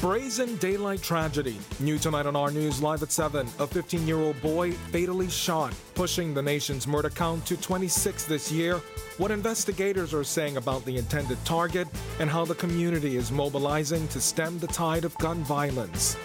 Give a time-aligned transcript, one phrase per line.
[0.00, 1.58] Brazen daylight tragedy.
[1.78, 3.46] New tonight on our news live at 7.
[3.58, 8.50] A 15 year old boy fatally shot, pushing the nation's murder count to 26 this
[8.50, 8.80] year.
[9.18, 11.86] What investigators are saying about the intended target
[12.20, 16.16] and how the community is mobilizing to stem the tide of gun violence.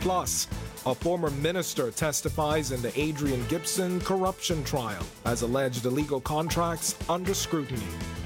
[0.00, 0.46] Plus,
[0.84, 7.32] a former minister testifies in the Adrian Gibson corruption trial as alleged illegal contracts under
[7.32, 7.80] scrutiny.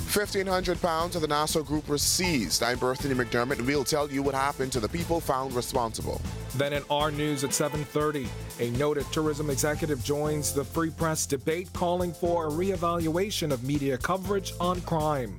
[0.08, 2.62] 1,500 pounds of the Nassau Group was seized.
[2.62, 6.18] I'm Berthany McDermott, and we'll tell you what happened to the people found responsible.
[6.56, 8.26] Then in our news at 7:30,
[8.58, 13.98] a noted tourism executive joins the Free Press debate calling for a reevaluation of media
[13.98, 15.36] coverage on crime.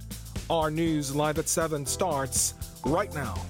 [0.52, 2.54] Our news live at 7 starts
[2.86, 3.42] right now.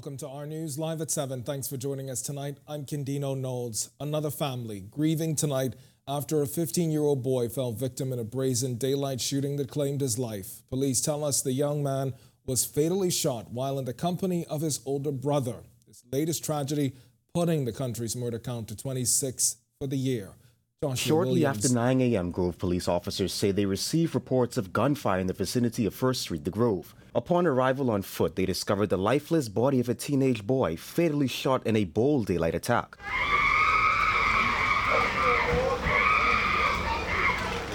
[0.00, 1.42] Welcome to our news live at 7.
[1.42, 2.56] Thanks for joining us tonight.
[2.66, 3.90] I'm Kindino Knowles.
[4.00, 5.76] Another family grieving tonight
[6.08, 10.00] after a 15 year old boy fell victim in a brazen daylight shooting that claimed
[10.00, 10.62] his life.
[10.70, 12.14] Police tell us the young man
[12.46, 15.56] was fatally shot while in the company of his older brother.
[15.86, 16.94] This latest tragedy
[17.34, 20.30] putting the country's murder count to 26 for the year.
[20.82, 21.66] Joshua Shortly Williams.
[21.66, 25.84] after 9 a.m., Grove police officers say they received reports of gunfire in the vicinity
[25.84, 26.94] of First Street, the Grove.
[27.12, 31.66] Upon arrival on foot, they discovered the lifeless body of a teenage boy fatally shot
[31.66, 32.96] in a bold daylight attack.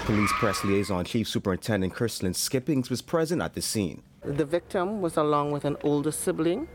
[0.06, 4.02] Police press liaison Chief Superintendent Chrislyn Skippings was present at the scene.
[4.22, 6.68] The victim was along with an older sibling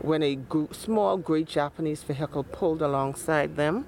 [0.00, 0.38] when a
[0.72, 3.86] small gray Japanese vehicle pulled alongside them.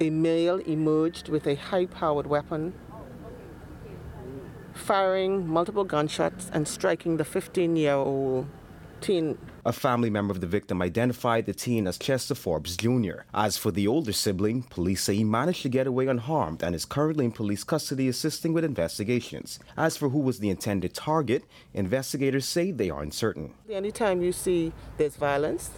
[0.00, 2.74] A male emerged with a high powered weapon
[4.74, 8.46] firing multiple gunshots and striking the 15 year old
[9.00, 9.38] teen.
[9.66, 13.22] A family member of the victim identified the teen as Chester Forbes Jr.
[13.32, 16.84] As for the older sibling, police say he managed to get away unharmed and is
[16.84, 19.58] currently in police custody assisting with investigations.
[19.76, 23.54] As for who was the intended target, investigators say they are uncertain.
[23.70, 25.70] Anytime you see there's violence,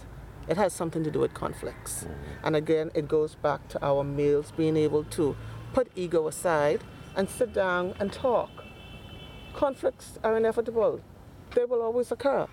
[0.47, 2.07] it has something to do with conflicts.
[2.43, 5.35] And again, it goes back to our males being able to
[5.73, 6.81] put ego aside
[7.15, 8.49] and sit down and talk
[9.57, 11.01] conflicts are inevitable,
[11.55, 12.47] they will always occur.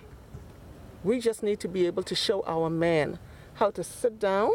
[1.03, 3.19] We just need to be able to show our men
[3.53, 4.53] how to sit down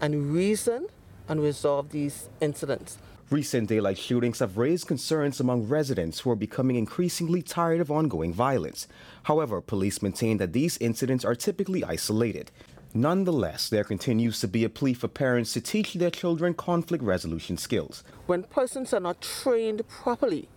[0.00, 0.86] and reason
[1.28, 2.98] and resolve these incidents.
[3.28, 8.32] Recent daylight shootings have raised concerns among residents who are becoming increasingly tired of ongoing
[8.32, 8.86] violence.
[9.24, 12.52] However, police maintain that these incidents are typically isolated.
[12.94, 17.56] Nonetheless, there continues to be a plea for parents to teach their children conflict resolution
[17.56, 18.04] skills.
[18.26, 20.48] When persons are not trained properly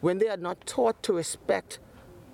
[0.00, 1.78] when they are not taught to respect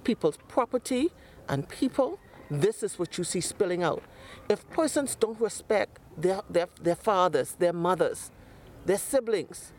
[0.04, 1.10] people's property
[1.48, 2.18] and people,
[2.50, 4.02] this is what you see spilling out.
[4.48, 8.30] If persons don't respect their, their, their fathers, their mothers,
[8.84, 9.72] their siblings,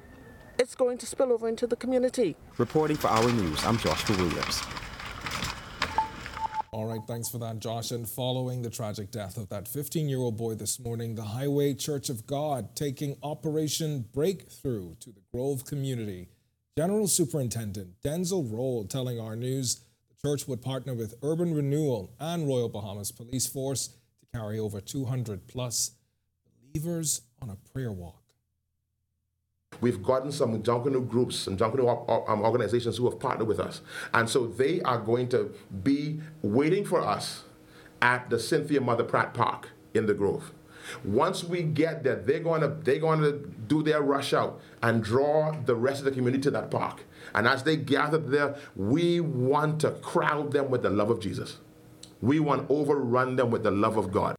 [0.58, 2.36] it's going to spill over into the community.
[2.58, 4.62] Reporting for our news, I'm Joshua Williams.
[6.72, 7.92] All right, thanks for that, Josh.
[7.92, 11.74] And following the tragic death of that 15 year old boy this morning, the Highway
[11.74, 16.30] Church of God taking Operation Breakthrough to the Grove community.
[16.78, 22.46] General Superintendent Denzel Rolle telling our news the church would partner with Urban Renewal and
[22.46, 25.92] Royal Bahamas Police Force to carry over 200 plus
[26.74, 28.22] believers on a prayer walk.
[29.80, 33.80] We've gotten some Junkanoo groups and Junkanoo um, organizations who have partnered with us.
[34.14, 37.44] And so they are going to be waiting for us
[38.02, 40.52] at the Cynthia Mother Pratt Park in the Grove.
[41.04, 43.34] Once we get there, they're going to they're going to
[43.68, 47.04] do their rush out and draw the rest of the community to that park.
[47.34, 51.58] And as they gather there, we want to crowd them with the love of Jesus.
[52.22, 54.36] We want to overrun them with the love of God.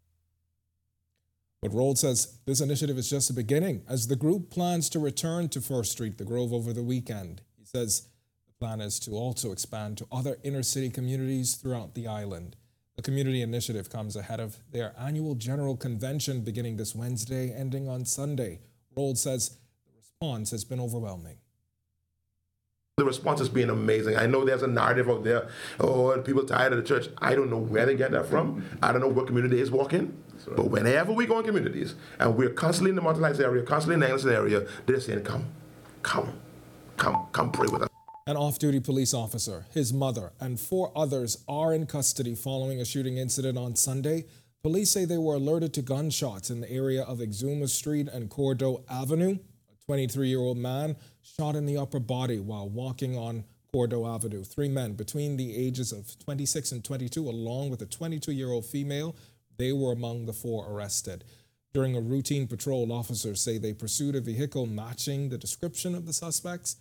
[1.62, 5.48] But Rolle says this initiative is just the beginning as the group plans to return
[5.48, 7.42] to First Street, the Grove, over the weekend.
[7.58, 8.08] He says
[8.46, 12.56] the plan is to also expand to other inner city communities throughout the island.
[12.96, 18.06] The community initiative comes ahead of their annual general convention beginning this Wednesday, ending on
[18.06, 18.60] Sunday.
[18.96, 21.36] Rolle says the response has been overwhelming.
[22.96, 24.16] The response has been amazing.
[24.16, 27.10] I know there's a narrative out there, oh, people tired of the church.
[27.18, 28.64] I don't know where they get that from.
[28.82, 30.16] I don't know what community is walking.
[30.46, 30.56] Right.
[30.56, 34.00] But whenever we go in communities, and we're constantly in the marginalized area, constantly in
[34.00, 35.44] the Anglican area, they're saying, come,
[36.02, 36.40] come,
[36.96, 37.90] come, come pray with us.
[38.28, 42.84] An off duty police officer, his mother, and four others are in custody following a
[42.84, 44.24] shooting incident on Sunday.
[44.64, 48.82] Police say they were alerted to gunshots in the area of Exuma Street and Cordeaux
[48.90, 49.38] Avenue.
[49.70, 54.42] A 23 year old man shot in the upper body while walking on Cordeaux Avenue.
[54.42, 58.66] Three men between the ages of 26 and 22, along with a 22 year old
[58.66, 59.14] female,
[59.56, 61.22] they were among the four arrested.
[61.72, 66.12] During a routine patrol, officers say they pursued a vehicle matching the description of the
[66.12, 66.78] suspects.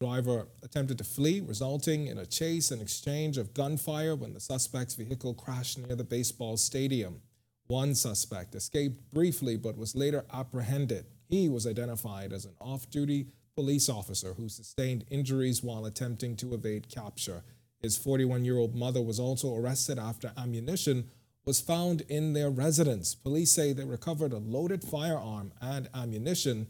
[0.00, 4.94] Driver attempted to flee, resulting in a chase and exchange of gunfire when the suspect's
[4.94, 7.20] vehicle crashed near the baseball stadium.
[7.66, 11.04] One suspect escaped briefly but was later apprehended.
[11.28, 16.54] He was identified as an off duty police officer who sustained injuries while attempting to
[16.54, 17.44] evade capture.
[17.82, 21.10] His 41 year old mother was also arrested after ammunition
[21.44, 23.14] was found in their residence.
[23.14, 26.68] Police say they recovered a loaded firearm and ammunition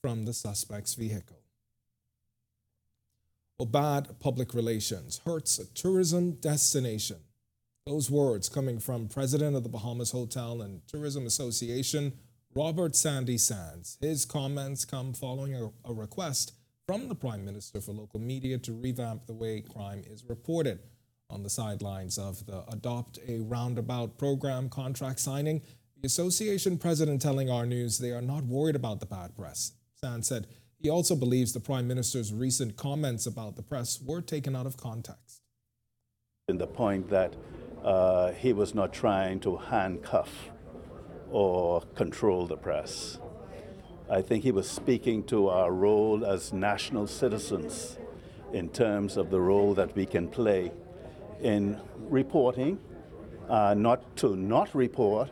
[0.00, 1.41] from the suspect's vehicle.
[3.62, 7.18] Well, bad public relations hurts a tourism destination.
[7.86, 12.12] Those words coming from President of the Bahamas Hotel and Tourism Association,
[12.56, 13.98] Robert Sandy Sands.
[14.00, 16.54] His comments come following a, a, request
[16.88, 20.80] from the Prime Minister for local media to revamp the way crime is reported.
[21.30, 25.62] On the sidelines of the Adopt a Roundabout program contract signing,
[26.00, 29.70] the association president telling our news they are not worried about the bad press.
[29.94, 30.48] Sands said
[30.82, 34.76] he also believes the Prime Minister's recent comments about the press were taken out of
[34.76, 35.40] context.
[36.48, 37.36] In the point that
[37.84, 40.50] uh, he was not trying to handcuff
[41.30, 43.18] or control the press.
[44.10, 47.96] I think he was speaking to our role as national citizens
[48.52, 50.72] in terms of the role that we can play
[51.40, 51.80] in
[52.10, 52.78] reporting,
[53.48, 55.30] uh, not to not report,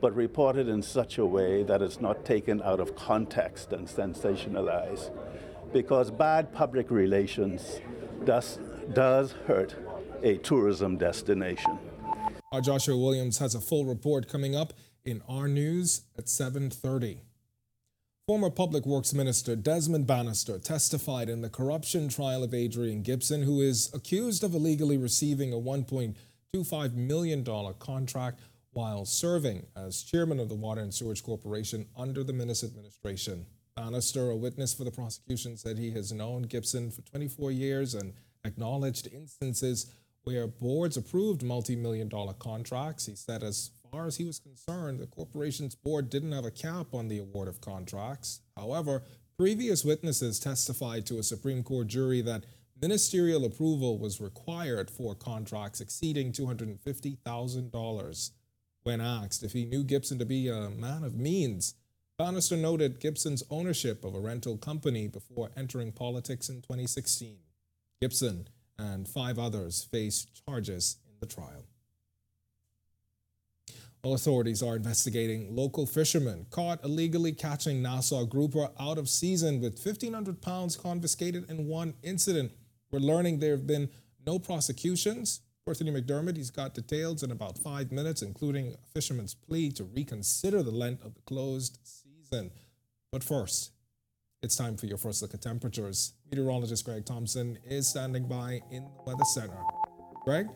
[0.00, 5.10] but reported in such a way that it's not taken out of context and sensationalized.
[5.72, 7.80] Because bad public relations
[8.24, 8.58] does,
[8.92, 9.74] does hurt
[10.22, 11.78] a tourism destination.
[12.52, 14.72] Our Joshua Williams has a full report coming up
[15.04, 17.18] in our news at 7:30.
[18.26, 23.62] Former Public Works Minister Desmond Bannister testified in the corruption trial of Adrian Gibson, who
[23.62, 27.44] is accused of illegally receiving a $1.25 million
[27.78, 28.40] contract
[28.72, 33.46] while serving as chairman of the Water and Sewage Corporation under the Minnis administration.
[33.76, 38.12] Bannister, a witness for the prosecution, said he has known Gibson for 24 years and
[38.44, 39.92] acknowledged instances
[40.24, 43.06] where boards approved multi million dollar contracts.
[43.06, 46.92] He said, as far as he was concerned, the corporation's board didn't have a cap
[46.92, 48.40] on the award of contracts.
[48.56, 49.02] However,
[49.38, 52.44] previous witnesses testified to a Supreme Court jury that
[52.80, 58.30] ministerial approval was required for contracts exceeding $250,000.
[58.88, 61.74] When asked if he knew Gibson to be a man of means,
[62.16, 67.36] Bannister noted Gibson's ownership of a rental company before entering politics in 2016.
[68.00, 68.48] Gibson
[68.78, 71.66] and five others face charges in the trial.
[74.02, 80.40] Authorities are investigating local fishermen caught illegally catching Nassau grouper out of season with 1,500
[80.40, 82.52] pounds confiscated in one incident.
[82.90, 83.90] We're learning there have been
[84.26, 85.40] no prosecutions.
[85.68, 90.62] Anthony McDermott, he's got details in about five minutes, including a fisherman's plea to reconsider
[90.62, 92.50] the length of the closed season.
[93.12, 93.72] But first,
[94.42, 96.14] it's time for your first look at temperatures.
[96.30, 99.58] Meteorologist Greg Thompson is standing by in the Weather Center.
[100.24, 100.48] Greg?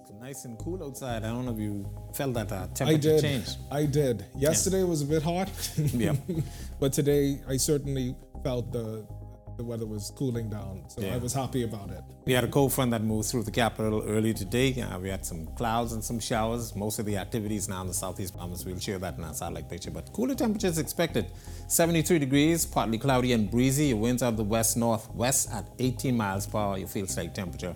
[0.00, 1.24] It's nice and cool outside.
[1.24, 3.20] I don't know if you felt that uh, temperature I did.
[3.20, 3.48] change.
[3.70, 4.24] I did.
[4.38, 4.84] Yesterday yeah.
[4.84, 5.50] was a bit hot.
[5.76, 6.14] yeah.
[6.80, 8.14] But today I certainly
[8.44, 9.06] felt the
[9.56, 10.84] the weather was cooling down.
[10.88, 11.14] So yeah.
[11.14, 12.02] I was happy about it.
[12.24, 14.80] We had a cold front that moved through the capital early today.
[14.80, 16.74] Uh, we had some clouds and some showers.
[16.74, 18.64] Most of the activities now in the southeast Bahamas.
[18.64, 19.90] We'll share that in our satellite picture.
[19.90, 21.26] But cooler temperatures expected.
[21.68, 23.86] 73 degrees, partly cloudy and breezy.
[23.86, 26.78] Your winds out the west northwest at 18 miles per hour.
[26.78, 27.74] Your feel slight temperature,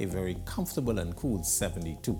[0.00, 2.18] a very comfortable and cool 72.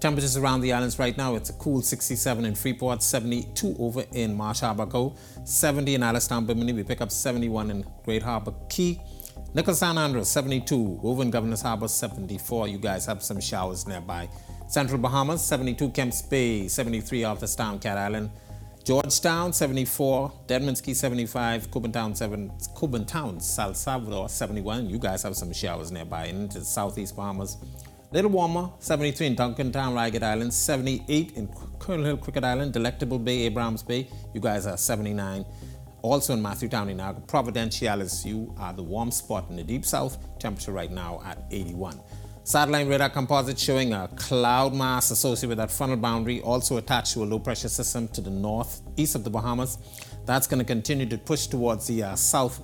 [0.00, 4.32] Temperatures around the islands right now, it's a cool 67 in Freeport, 72 over in
[4.36, 6.72] Marsh Harbor Cove, 70 in Alice Town, Bimini.
[6.72, 9.00] We pick up 71 in Great Harbour Cay.
[9.54, 11.00] Nicholls Town, Andros, 72.
[11.02, 12.68] Over in Governor's Harbor, 74.
[12.68, 14.28] You guys have some showers nearby.
[14.68, 15.88] Central Bahamas, 72.
[15.88, 17.22] Kemps Bay, 73.
[17.56, 18.30] Town, Cat Island.
[18.84, 20.32] Georgetown, 74.
[20.46, 21.70] Deadman's Cay, 75.
[21.92, 22.52] Town, 7.
[23.04, 24.88] Town, San Salvador, 71.
[24.88, 26.26] You guys have some showers nearby.
[26.26, 27.56] Into the southeast Bahamas.
[28.10, 31.46] Little warmer, 73 in Duncan Town, Ragged Island, 78 in
[31.78, 34.08] Colonel Hill, Crooked Island, Delectable Bay, Abraham's Bay.
[34.32, 35.44] You guys are 79.
[36.00, 40.16] Also in Matthew County now, Providenciales, you are the warm spot in the deep south.
[40.38, 42.00] Temperature right now at 81.
[42.44, 47.24] Satellite radar composite showing a cloud mass associated with that frontal boundary, also attached to
[47.24, 49.76] a low pressure system to the north east of the Bahamas.
[50.24, 52.62] That's going to continue to push towards the uh, south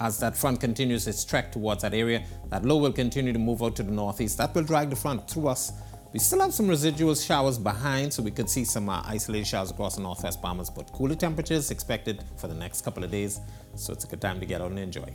[0.00, 2.24] as that front continues its trek towards that area.
[2.48, 4.38] That low will continue to move out to the northeast.
[4.38, 5.72] That will drag the front through us.
[6.12, 9.70] We still have some residual showers behind, so we could see some uh, isolated showers
[9.70, 13.40] across the northwest Bahamas, but cooler temperatures expected for the next couple of days,
[13.76, 15.14] so it's a good time to get out and enjoy.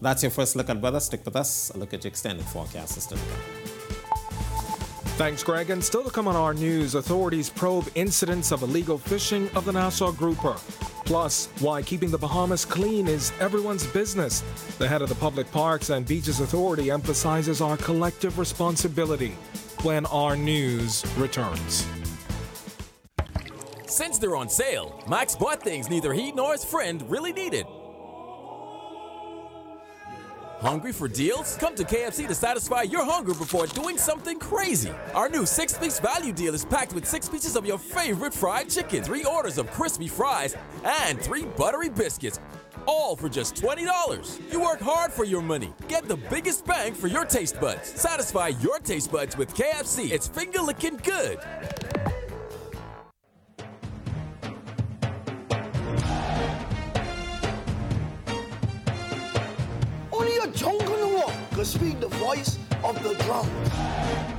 [0.00, 1.00] That's your first look at weather.
[1.00, 1.70] Stick with us.
[1.70, 3.75] A look at your extended forecast come.
[5.16, 5.70] Thanks, Greg.
[5.70, 9.72] And still to come on our news, authorities probe incidents of illegal fishing of the
[9.72, 10.56] Nassau Grouper.
[11.06, 14.42] Plus, why keeping the Bahamas clean is everyone's business.
[14.76, 19.30] The head of the Public Parks and Beaches Authority emphasizes our collective responsibility
[19.82, 21.88] when our news returns.
[23.86, 27.66] Since they're on sale, Max bought things neither he nor his friend really needed.
[30.60, 31.56] Hungry for deals?
[31.58, 34.90] Come to KFC to satisfy your hunger before doing something crazy.
[35.14, 38.70] Our new six piece value deal is packed with six pieces of your favorite fried
[38.70, 42.40] chicken, three orders of crispy fries, and three buttery biscuits.
[42.86, 44.52] All for just $20.
[44.52, 45.74] You work hard for your money.
[45.88, 47.88] Get the biggest bang for your taste buds.
[47.88, 50.10] Satisfy your taste buds with KFC.
[50.10, 51.38] It's finger licking good.
[60.46, 64.35] A jungle walk could speak the voice of the drum.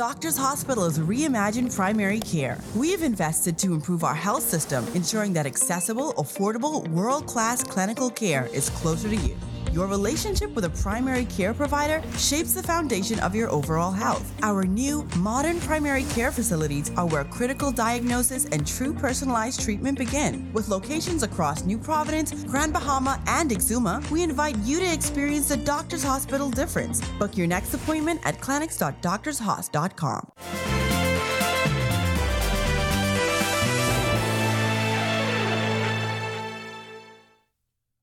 [0.00, 2.56] Doctors Hospital is reimagined primary care.
[2.74, 8.08] We have invested to improve our health system, ensuring that accessible, affordable, world class clinical
[8.08, 9.36] care is closer to you.
[9.72, 14.28] Your relationship with a primary care provider shapes the foundation of your overall health.
[14.42, 20.52] Our new, modern primary care facilities are where critical diagnosis and true personalized treatment begin.
[20.52, 25.56] With locations across New Providence, Grand Bahama, and Exuma, we invite you to experience the
[25.56, 27.00] Doctors Hospital difference.
[27.18, 30.79] Book your next appointment at clinics.doctorshos.com.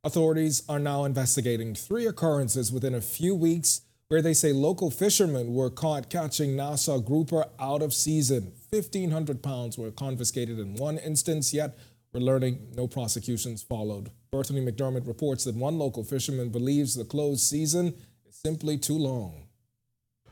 [0.07, 5.53] Authorities are now investigating three occurrences within a few weeks where they say local fishermen
[5.53, 8.53] were caught catching Nassau grouper out of season.
[8.69, 11.77] 1,500 pounds were confiscated in one instance, yet
[12.13, 14.09] we're learning no prosecutions followed.
[14.31, 17.93] Berthany McDermott reports that one local fisherman believes the closed season
[18.25, 19.46] is simply too long.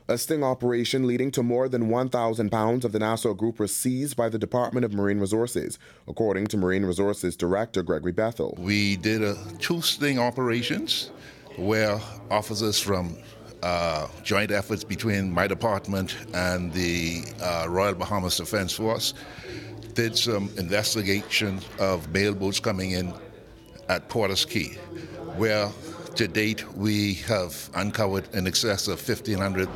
[0.08, 4.28] A sting operation leading to more than 1,000 pounds of the Nassau grouper seized by
[4.28, 8.54] the Department of Marine Resources, according to Marine Resources Director Gregory Bethel.
[8.56, 11.10] We did a, two sting operations
[11.56, 13.16] where officers from
[13.64, 19.12] uh, joint efforts between my department and the uh, Royal Bahamas Defense Force
[19.94, 23.12] did some investigation of mail boats coming in
[23.88, 24.74] at Potter's Cay,
[25.36, 25.68] where
[26.16, 29.68] to date, we have uncovered in excess of 1,500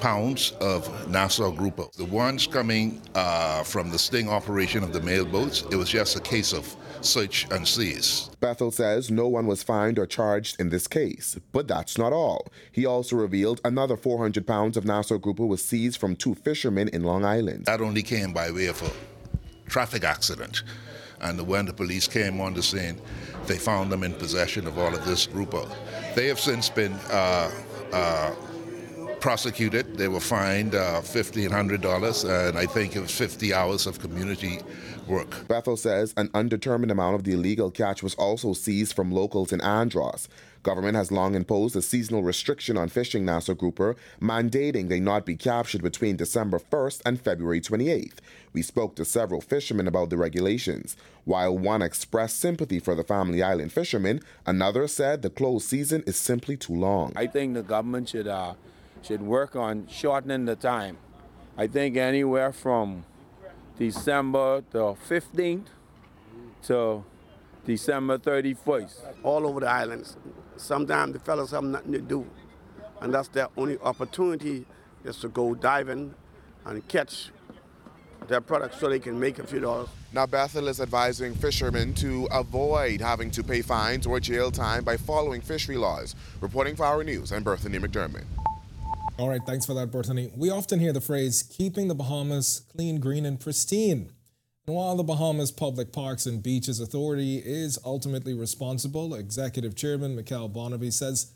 [0.00, 1.84] pounds of Nassau grouper.
[1.96, 6.16] The ones coming uh, from the sting operation of the mail boats, it was just
[6.16, 8.30] a case of search and seize.
[8.40, 12.48] Bethel says no one was fined or charged in this case, but that's not all.
[12.72, 17.04] He also revealed another 400 pounds of Nassau grouper was seized from two fishermen in
[17.04, 17.66] Long Island.
[17.66, 18.90] That only came by way of a
[19.68, 20.62] traffic accident.
[21.24, 23.00] And when the police came on the scene,
[23.46, 25.66] they found them in possession of all of this grouper.
[26.14, 27.50] They have since been uh,
[27.92, 28.34] uh,
[29.20, 29.96] prosecuted.
[29.96, 34.60] They were fined uh, $1,500, and I think it was 50 hours of community
[35.06, 35.46] work.
[35.48, 39.60] Bethel says an undetermined amount of the illegal catch was also seized from locals in
[39.60, 40.28] Andros.
[40.62, 45.36] Government has long imposed a seasonal restriction on fishing Nassau grouper, mandating they not be
[45.36, 48.16] captured between December 1st and February 28th.
[48.54, 50.96] We spoke to several fishermen about the regulations.
[51.24, 56.16] While one expressed sympathy for the Family Island fishermen, another said the closed season is
[56.16, 57.12] simply too long.
[57.14, 58.54] I think the government should uh,
[59.02, 60.96] should work on shortening the time.
[61.58, 63.04] I think anywhere from
[63.78, 65.66] December the 15th
[66.64, 67.04] to
[67.66, 68.92] December 31st.
[69.22, 70.16] All over the islands.
[70.56, 72.26] Sometimes the fellas have nothing to do,
[73.00, 74.64] and that's their only opportunity
[75.04, 76.14] is to go diving
[76.64, 77.30] and catch
[78.28, 79.88] their products so they can make a few dollars.
[80.12, 84.96] Now, Bethel is advising fishermen to avoid having to pay fines or jail time by
[84.96, 86.14] following fishery laws.
[86.40, 88.24] Reporting for our news, I'm Berthany McDermott.
[89.16, 90.36] All right, thanks for that, Berthany.
[90.36, 94.10] We often hear the phrase keeping the Bahamas clean, green, and pristine.
[94.66, 100.48] And while the Bahamas Public Parks and Beaches Authority is ultimately responsible, Executive Chairman Mikhail
[100.48, 101.32] Bonavie says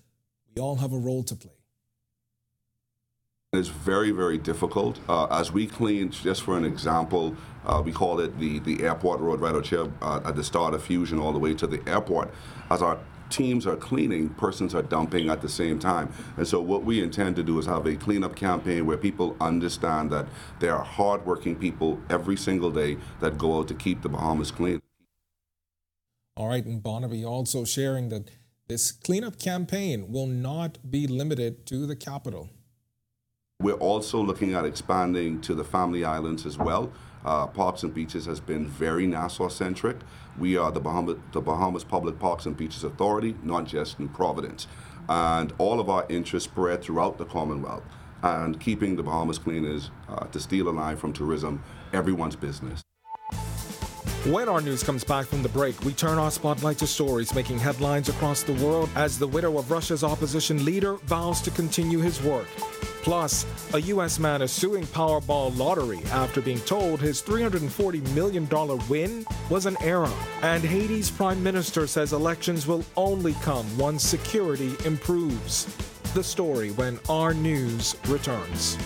[0.57, 1.53] we all have a role to play.
[3.53, 4.99] It's very, very difficult.
[5.09, 9.21] Uh, as we clean, just for an example, uh, we call it the, the airport
[9.21, 11.81] road right out here uh, at the start of Fusion all the way to the
[11.89, 12.35] airport.
[12.71, 12.99] As our
[13.31, 16.13] teams are cleaning, persons are dumping at the same time.
[16.37, 20.11] And so what we intend to do is have a cleanup campaign where people understand
[20.11, 20.27] that
[20.61, 24.81] there are hardworking people every single day that go out to keep the Bahamas clean.
[26.37, 28.31] All right, and Bonavie also sharing that
[28.69, 32.51] This cleanup campaign will not be limited to the capital.
[33.63, 36.93] We're also looking at expanding to the family islands as well.
[37.25, 39.97] Uh, Parks and Beaches has been very Nassau centric.
[40.39, 44.67] We are the Bahamas, the Bahamas Public Parks and Beaches Authority, not just New Providence.
[45.09, 47.83] And all of our interests spread throughout the Commonwealth.
[48.23, 52.83] And keeping the Bahamas clean is uh, to steal a line from tourism, everyone's business.
[54.27, 57.59] When our news comes back from the break, we turn our spotlight to stories making
[57.59, 62.21] headlines across the world as the widow of Russia's opposition leader vows to continue his
[62.23, 62.49] work.
[63.09, 64.19] Plus, a U.S.
[64.19, 68.47] man is suing Powerball Lottery after being told his $340 million
[68.87, 70.13] win was an error.
[70.43, 75.75] And Haiti's prime minister says elections will only come once security improves.
[76.13, 78.77] The story when our news returns.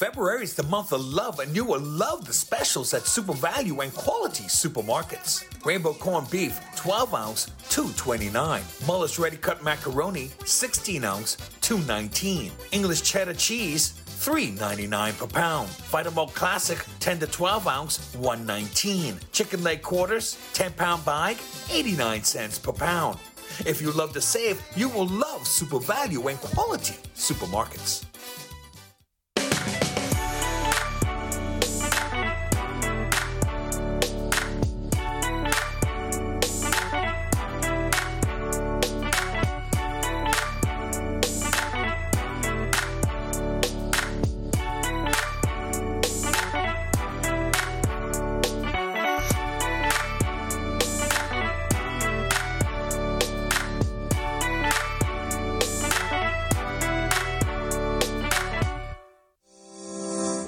[0.00, 3.82] February is the month of love, and you will love the specials at Super Value
[3.82, 5.44] and Quality Supermarkets.
[5.62, 8.62] Rainbow corned beef, 12 ounce, 229.
[8.86, 12.50] Mueller's ready cut macaroni, 16 ounce, 219.
[12.72, 15.68] English cheddar cheese, 3.99 per pound.
[15.68, 19.18] Vitamalt Classic 10 to 12 ounce 119.
[19.32, 21.36] Chicken leg quarters 10 pound bag
[21.70, 23.18] 89 cents per pound.
[23.66, 28.06] If you love to save, you will love Super Value and Quality Supermarkets.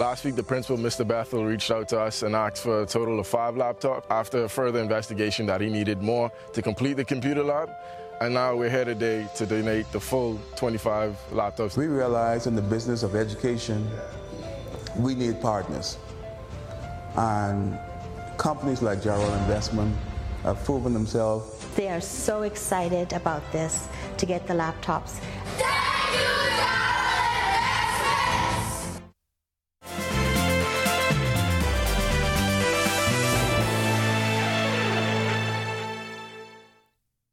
[0.03, 1.07] Last week, the principal, Mr.
[1.07, 4.03] Bethel, reached out to us and asked for a total of five laptops.
[4.11, 7.71] After further investigation that he needed more to complete the computer lab,
[8.21, 11.77] and now we're here today to donate the full 25 laptops.
[11.77, 13.89] We realize in the business of education,
[14.99, 15.99] we need partners.
[17.15, 17.79] And
[18.39, 19.97] companies like General Investment
[20.43, 21.65] have proven themselves.
[21.77, 25.21] They are so excited about this to get the laptops.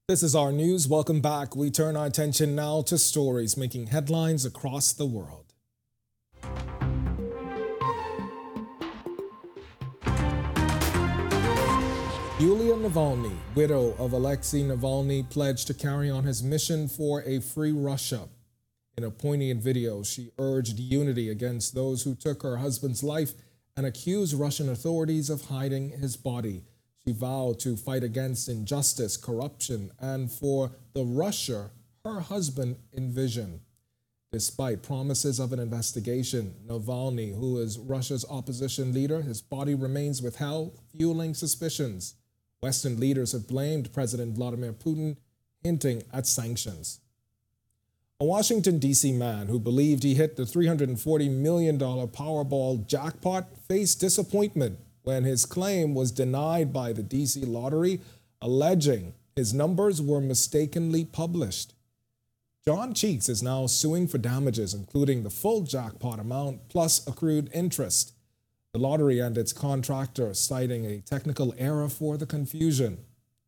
[0.10, 0.88] This is our news.
[0.88, 1.56] Welcome back.
[1.56, 5.54] We turn our attention now to stories making headlines across the world.
[12.40, 17.72] Yulia Navalny, widow of Alexei Navalny, pledged to carry on his mission for a free
[17.72, 18.30] Russia.
[18.98, 23.34] In a poignant video, she urged unity against those who took her husband's life
[23.78, 26.64] and accused Russian authorities of hiding his body.
[27.06, 31.72] She vowed to fight against injustice, corruption, and for the Russia
[32.06, 33.62] her husband envisioned.
[34.32, 40.78] Despite promises of an investigation, Navalny, who is Russia's opposition leader, his body remains withheld,
[40.96, 42.14] fueling suspicions.
[42.62, 45.18] Western leaders have blamed President Vladimir Putin,
[45.64, 47.00] hinting at sanctions.
[48.20, 49.14] A Washington, D.C.
[49.14, 55.94] man who believed he hit the $340 million Powerball jackpot faced disappointment when his claim
[55.96, 58.02] was denied by the DC lottery,
[58.42, 61.74] alleging his numbers were mistakenly published.
[62.66, 68.14] John Cheeks is now suing for damages, including the full jackpot amount plus accrued interest.
[68.74, 73.00] The lottery and its contractor citing a technical error for the confusion.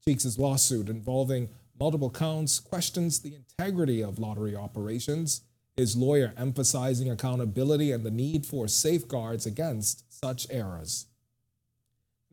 [0.04, 5.42] Cheeks' lawsuit involving multiple counts questions the integrity of lottery operations,
[5.76, 11.06] his lawyer emphasizing accountability and the need for safeguards against such errors.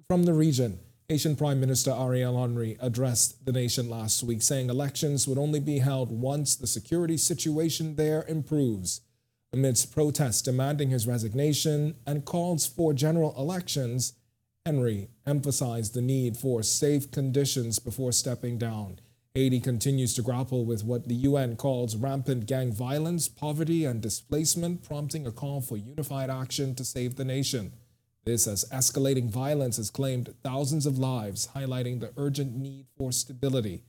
[0.09, 0.79] From the region,
[1.11, 5.81] Haitian Prime Minister Ariel Henry addressed the nation last week, saying elections would only be
[5.81, 9.03] held once the security situation there improves.
[9.53, 14.14] Amidst protests demanding his resignation and calls for general elections,
[14.64, 19.01] Henry emphasized the need for safe conditions before stepping down.
[19.35, 24.83] Haiti continues to grapple with what the UN calls rampant gang violence, poverty, and displacement,
[24.83, 27.73] prompting a call for unified action to save the nation.
[28.24, 33.83] This, as escalating violence has claimed thousands of lives, highlighting the urgent need for stability.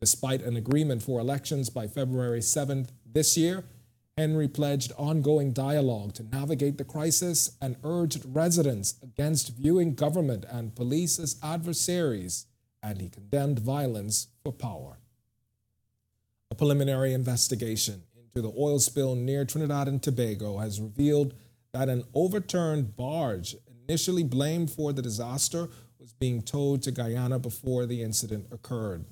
[0.00, 3.64] Despite an agreement for elections by February 7th this year,
[4.18, 10.74] Henry pledged ongoing dialogue to navigate the crisis and urged residents against viewing government and
[10.74, 12.46] police as adversaries,
[12.82, 14.98] and he condemned violence for power.
[16.50, 21.34] A preliminary investigation into the oil spill near Trinidad and Tobago has revealed
[21.72, 23.54] that an overturned barge
[23.88, 25.68] initially blamed for the disaster
[25.98, 29.04] was being towed to Guyana before the incident occurred.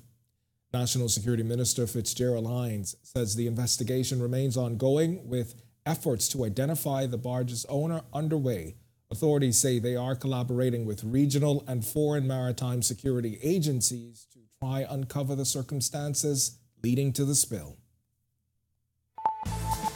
[0.73, 7.17] National Security Minister Fitzgerald Hinds says the investigation remains ongoing with efforts to identify the
[7.17, 8.75] barge's owner underway.
[9.11, 15.35] Authorities say they are collaborating with regional and foreign maritime security agencies to try uncover
[15.35, 17.77] the circumstances leading to the spill.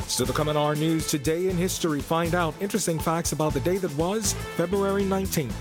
[0.09, 3.59] Still to come in our news today in history, find out interesting facts about the
[3.59, 5.53] day that was February 19th.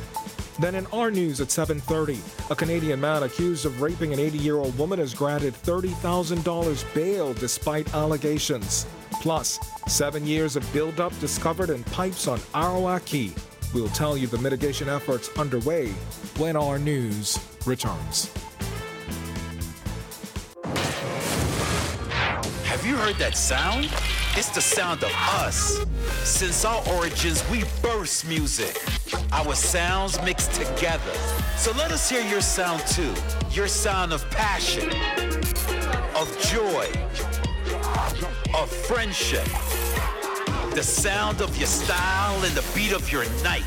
[0.59, 2.19] Then in our news at 7:30,
[2.51, 8.87] a Canadian man accused of raping an 80-year-old woman is granted $30,000 bail despite allegations.
[9.21, 13.33] Plus, seven years of buildup discovered in pipes on Arawak Cay.
[13.75, 15.89] We'll tell you the mitigation efforts underway
[16.39, 18.33] when our news returns.
[22.65, 23.91] Have you heard that sound?
[24.39, 25.85] It's the sound of us.
[26.23, 28.81] Since our origins, we burst music.
[29.33, 31.13] Our sounds mixed together.
[31.57, 33.13] So let us hear your sound too.
[33.51, 34.91] Your sound of passion,
[36.15, 36.87] of joy,
[38.55, 39.45] of friendship.
[40.73, 43.65] The sound of your style and the beat of your night.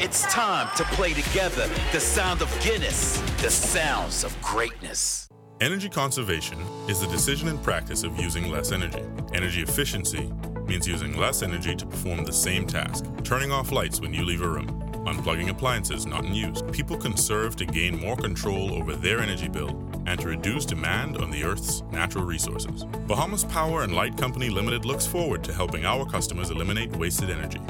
[0.00, 5.28] It's time to play together the sound of Guinness, the sounds of greatness.
[5.62, 9.04] Energy conservation is the decision and practice of using less energy.
[9.32, 10.28] Energy efficiency
[10.66, 14.42] means using less energy to perform the same task, turning off lights when you leave
[14.42, 14.66] a room,
[15.06, 16.62] unplugging appliances not in use.
[16.72, 21.30] People conserve to gain more control over their energy bill and to reduce demand on
[21.30, 22.82] the Earth's natural resources.
[23.06, 27.60] Bahamas Power and Light Company Limited looks forward to helping our customers eliminate wasted energy.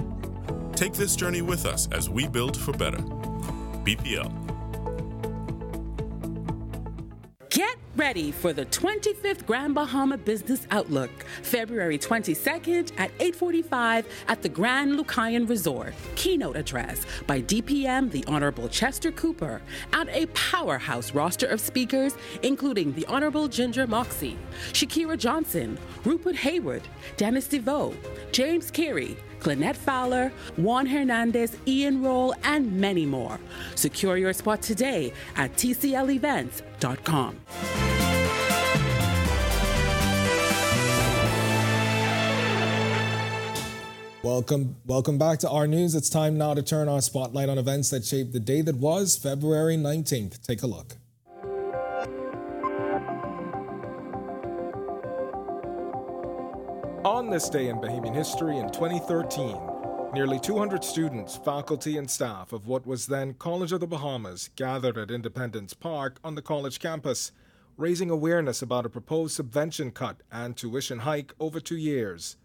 [0.75, 3.03] Take this journey with us as we build for better.
[3.85, 4.33] BPL.
[7.51, 11.11] Get ready for the 25th Grand Bahama Business Outlook,
[11.43, 15.95] February 22nd at 8:45 at the Grand Lucayan Resort.
[16.17, 19.61] Keynote address by DPM the Honorable Chester Cooper
[19.93, 24.39] and a powerhouse roster of speakers including the Honorable Ginger Moxey,
[24.73, 26.83] Shakira Johnson, Rupert Hayward,
[27.17, 27.95] Dennis DeVoe,
[28.33, 33.41] James Carey, Clynette Fowler, Juan Hernandez, Ian Roll, and many more.
[33.75, 35.57] Secure your spot today at
[44.25, 45.95] Welcome, welcome back to our news.
[45.95, 49.17] It's time now to turn our spotlight on events that shaped the day that was
[49.17, 50.45] February 19th.
[50.45, 50.97] Take a look.
[57.05, 59.72] On this day in Bahamian history in 2013,
[60.13, 64.99] nearly 200 students, faculty, and staff of what was then College of the Bahamas gathered
[64.99, 67.33] at Independence Park on the college campus,
[67.79, 72.37] raising awareness about a proposed subvention cut and tuition hike over two years.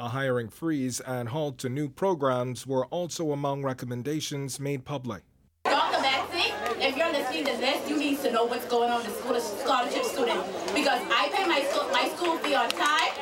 [0.00, 5.22] A hiring freeze and halt to new programs were also among recommendations made public.
[5.64, 10.02] If you're listening to this, you need to know what's going on with school scholarship
[10.02, 13.12] students because I pay my my school fee on time.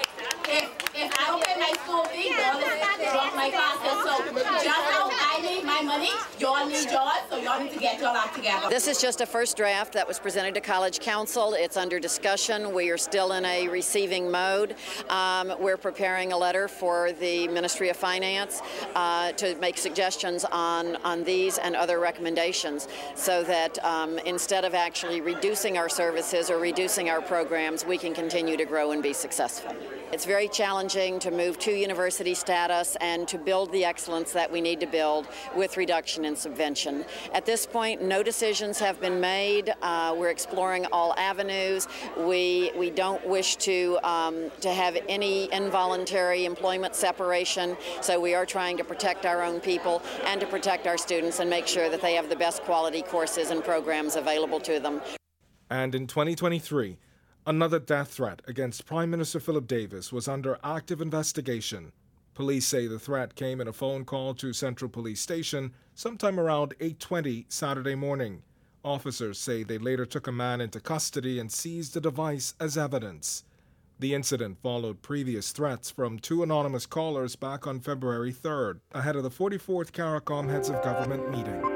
[0.48, 2.80] If, if I don't pay my school fee, y'all
[3.12, 3.96] drop my classes.
[4.04, 4.14] So
[4.62, 8.68] just how I need my money, y'all need so y'all need to get act together.
[8.68, 11.54] This is just a first draft that was presented to College Council.
[11.54, 12.72] It's under discussion.
[12.72, 14.76] We are still in a receiving mode.
[15.08, 18.62] Um, we're preparing a letter for the Ministry of Finance
[18.94, 24.74] uh, to make suggestions on, on these and other recommendations so that um, instead of
[24.74, 29.12] actually reducing our services or reducing our programs, we can continue to grow and be
[29.12, 29.74] successful.
[30.12, 34.60] It's very challenging to move to university status and to build the excellence that we
[34.60, 37.06] need to build with reduction in subvention.
[37.32, 39.72] At this point, no decisions have been made.
[39.80, 41.88] Uh, we're exploring all avenues.
[42.18, 43.76] We we don't wish to
[44.14, 47.66] um, to have any involuntary employment separation.
[48.02, 51.48] So we are trying to protect our own people and to protect our students and
[51.48, 55.00] make sure that they have the best quality courses and programs available to them.
[55.70, 56.98] And in 2023.
[57.46, 61.92] Another death threat against Prime Minister Philip Davis was under active investigation.
[62.40, 66.72] Police say the threat came in a phone call to Central Police Station sometime around
[66.80, 68.44] 8:20 Saturday morning.
[68.82, 73.44] Officers say they later took a man into custody and seized the device as evidence.
[73.98, 79.22] The incident followed previous threats from two anonymous callers back on February 3rd, ahead of
[79.22, 81.69] the 44th CARICOM Heads of Government meeting.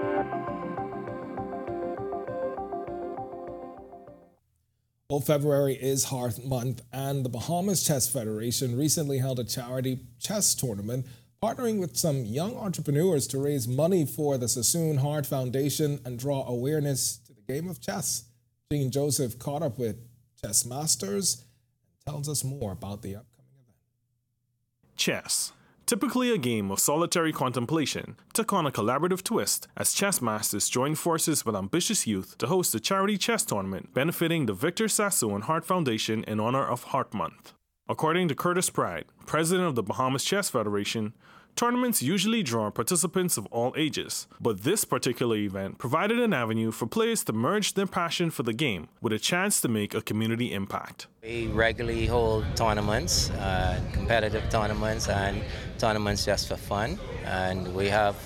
[5.15, 10.57] Well, February is Hearth Month, and the Bahamas Chess Federation recently held a charity chess
[10.57, 11.07] tournament,
[11.41, 16.45] partnering with some young entrepreneurs to raise money for the Sassoon Heart Foundation and draw
[16.49, 18.25] awareness to the game of chess.
[18.73, 19.99] Jean Joseph caught up with
[20.43, 24.97] chess masters and tells us more about the upcoming event.
[24.97, 25.53] Chess
[25.87, 30.99] Typically a game of solitary contemplation, took on a collaborative twist as chess masters joined
[30.99, 35.67] forces with ambitious youth to host a charity chess tournament benefiting the Victor Sassoon Heart
[35.67, 37.53] Foundation in honor of Heart Month.
[37.87, 41.13] According to Curtis Pride, president of the Bahamas Chess Federation,
[41.57, 46.87] Tournaments usually draw participants of all ages, but this particular event provided an avenue for
[46.87, 50.53] players to merge their passion for the game with a chance to make a community
[50.53, 51.07] impact.
[51.23, 55.45] We regularly hold tournaments, uh, competitive tournaments, and
[55.79, 56.99] tournaments just for fun.
[57.25, 58.17] And we have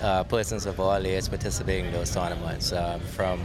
[0.00, 3.40] uh, persons of all ages participating in those tournaments, uh, from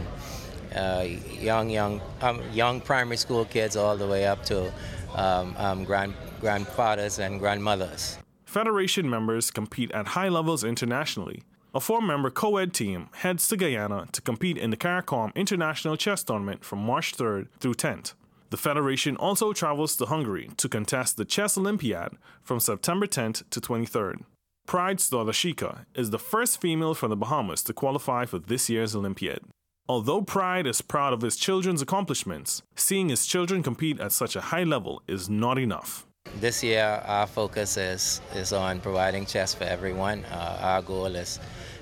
[0.76, 1.04] uh,
[1.40, 4.72] young, young, um, young primary school kids all the way up to
[5.16, 8.18] um, um, grand, grandfathers and grandmothers.
[8.56, 11.42] Federation members compete at high levels internationally.
[11.74, 16.64] A four-member co-ed team heads to Guyana to compete in the CARICOM International Chess Tournament
[16.64, 18.14] from March 3rd through 10th.
[18.48, 23.60] The Federation also travels to Hungary to contest the Chess Olympiad from September 10th to
[23.60, 24.24] 23rd.
[24.66, 28.96] Pride daughter Shika is the first female from the Bahamas to qualify for this year's
[28.96, 29.40] Olympiad.
[29.86, 34.48] Although Pride is proud of his children's accomplishments, seeing his children compete at such a
[34.48, 36.05] high level is not enough.
[36.34, 40.24] This year, our focus is, is on providing chess for everyone.
[40.26, 41.40] Uh, our goal is,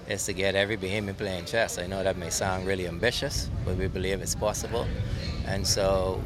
[0.09, 1.79] is to get every Bahamian playing chess.
[1.79, 4.87] I know that may sound really ambitious, but we believe it's possible.
[5.47, 6.23] And so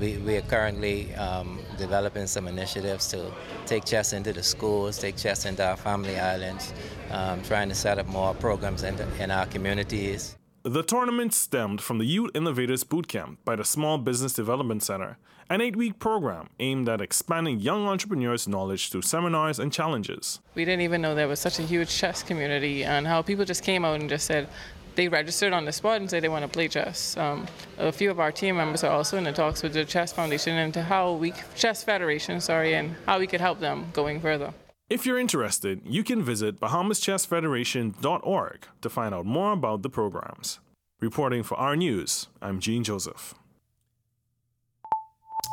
[0.00, 3.32] we, we are currently um, developing some initiatives to
[3.66, 6.72] take chess into the schools, take chess into our family islands,
[7.10, 10.36] um, trying to set up more programs in, in our communities.
[10.66, 15.18] The tournament stemmed from the Youth Innovators Bootcamp by the Small Business Development Center,
[15.50, 20.40] an eight week program aimed at expanding young entrepreneurs' knowledge through seminars and challenges.
[20.54, 23.62] We didn't even know there was such a huge chess community and how people just
[23.62, 24.48] came out and just said,
[24.94, 27.14] they registered on the spot and said they want to play chess.
[27.18, 27.46] Um,
[27.76, 30.56] a few of our team members are also in the talks with the Chess Foundation
[30.56, 34.54] into how we, Chess Federation, sorry, and how we could help them going further.
[34.90, 40.60] If you're interested, you can visit BahamasChessFederation.org to find out more about the programs.
[41.00, 43.34] Reporting for our news, I'm Gene Joseph.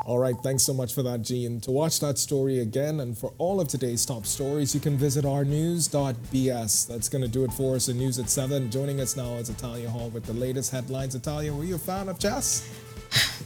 [0.06, 1.62] All right, thanks so much for that, Gene.
[1.62, 5.24] To watch that story again and for all of today's top stories, you can visit
[5.24, 6.88] ournews.bs.
[6.88, 8.70] That's going to do it for us in News at 7.
[8.70, 11.15] Joining us now is Italia Hall with the latest headlines.
[11.15, 12.70] Italia, were you a fan of chess?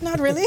[0.01, 0.45] Not really.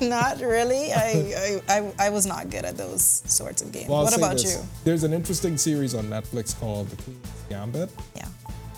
[0.00, 0.92] not really.
[0.92, 3.88] I, I, I, was not good at those sorts of games.
[3.88, 4.56] Well, what about this.
[4.56, 4.62] you?
[4.84, 7.90] There's an interesting series on Netflix called The Queen's Gambit.
[8.14, 8.26] Yeah.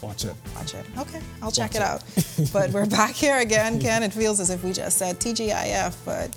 [0.03, 0.35] Watch it.
[0.55, 0.85] Watch it.
[0.99, 2.03] Okay, I'll check it, it out.
[2.53, 4.03] but we're back here again, Ken.
[4.03, 6.37] It feels as if we just said TGIF, but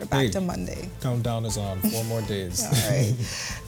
[0.00, 0.88] we're back hey, to Monday.
[1.00, 1.80] Countdown is on.
[1.80, 2.64] Four more days.
[2.64, 3.14] All right.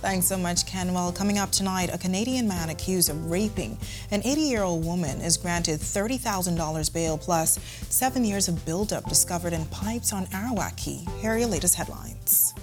[0.01, 0.93] Thanks so much, Ken.
[0.93, 3.79] Well, coming up tonight, a Canadian man accused of raping
[4.11, 7.59] an 80-year-old woman is granted $30,000 bail plus
[7.91, 11.05] seven years of buildup discovered in pipes on Arawak Cay.
[11.21, 12.55] Here are your latest headlines.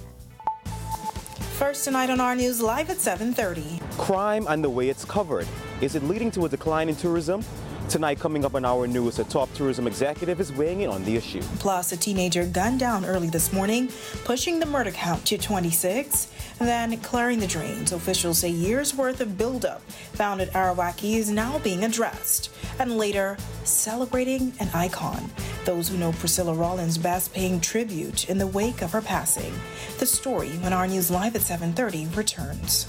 [1.60, 3.82] First tonight on our news live at 7:30.
[3.97, 5.45] Crime and the way it's covered.
[5.82, 7.43] Is it leading to a decline in tourism?
[7.89, 11.15] Tonight, coming up on our news, a top tourism executive is weighing in on the
[11.15, 11.41] issue.
[11.58, 13.89] Plus, a teenager gunned down early this morning,
[14.25, 16.32] pushing the murder count to 26.
[16.60, 17.91] Then, clearing the drains.
[17.91, 19.82] Officials say years' worth of buildup
[20.13, 22.52] found at Arawak Cay is now being addressed.
[22.78, 25.28] And later, celebrating an icon.
[25.65, 29.52] Those who know Priscilla Rollins best paying tribute in the wake of her passing.
[29.97, 32.86] The story when our news live at 7:30 returns.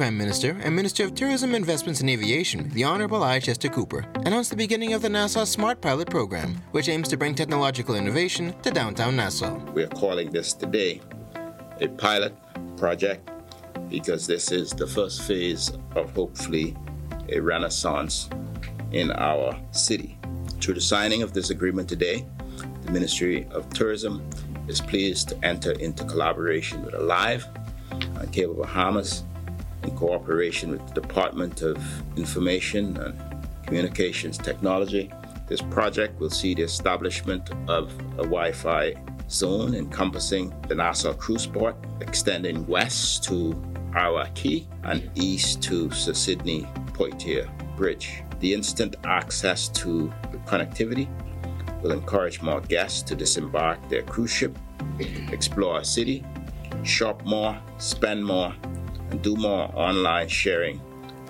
[0.00, 3.38] Prime Minister and Minister of Tourism, Investments and Aviation, the Honorable I.
[3.38, 7.34] Chester Cooper, announced the beginning of the Nassau Smart Pilot Program, which aims to bring
[7.34, 9.58] technological innovation to downtown Nassau.
[9.72, 11.02] We are calling this today
[11.82, 12.34] a pilot
[12.78, 13.28] project
[13.90, 16.74] because this is the first phase of hopefully
[17.28, 18.30] a renaissance
[18.92, 20.16] in our city.
[20.62, 22.24] Through the signing of this agreement today,
[22.86, 24.26] the Ministry of Tourism
[24.66, 27.44] is pleased to enter into collaboration with ALIV
[27.90, 29.24] and Cable Bahamas
[29.84, 31.76] in cooperation with the Department of
[32.16, 33.18] Information and
[33.66, 35.10] Communications Technology.
[35.46, 38.94] This project will see the establishment of a Wi Fi
[39.28, 43.54] zone encompassing the Nassau Cruise Port, extending west to
[43.92, 46.62] Arawak Cay and east to Sir Sidney
[46.92, 48.22] Poitier Bridge.
[48.40, 50.12] The instant access to
[50.46, 51.08] connectivity
[51.82, 54.56] will encourage more guests to disembark their cruise ship,
[55.32, 56.24] explore a city,
[56.82, 58.54] shop more, spend more,
[59.10, 60.80] and do more online sharing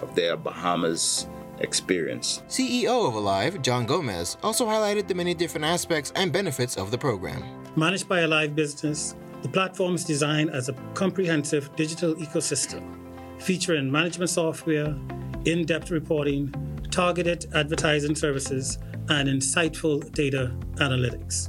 [0.02, 1.26] of their Bahamas
[1.60, 2.42] experience.
[2.48, 6.98] CEO of ALIV, John Gomez, also highlighted the many different aspects and benefits of the
[6.98, 7.42] program.
[7.76, 13.00] Managed by ALIV Business, the platform is designed as a comprehensive digital ecosystem
[13.40, 14.94] featuring management software,
[15.46, 16.52] in depth reporting,
[16.90, 21.48] targeted advertising services, and insightful data analytics.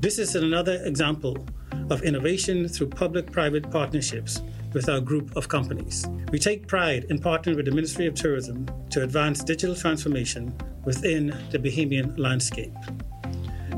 [0.00, 1.46] This is another example
[1.90, 6.06] of innovation through public private partnerships with our group of companies.
[6.30, 11.28] We take pride in partnering with the Ministry of Tourism to advance digital transformation within
[11.50, 12.74] the Bahamian landscape.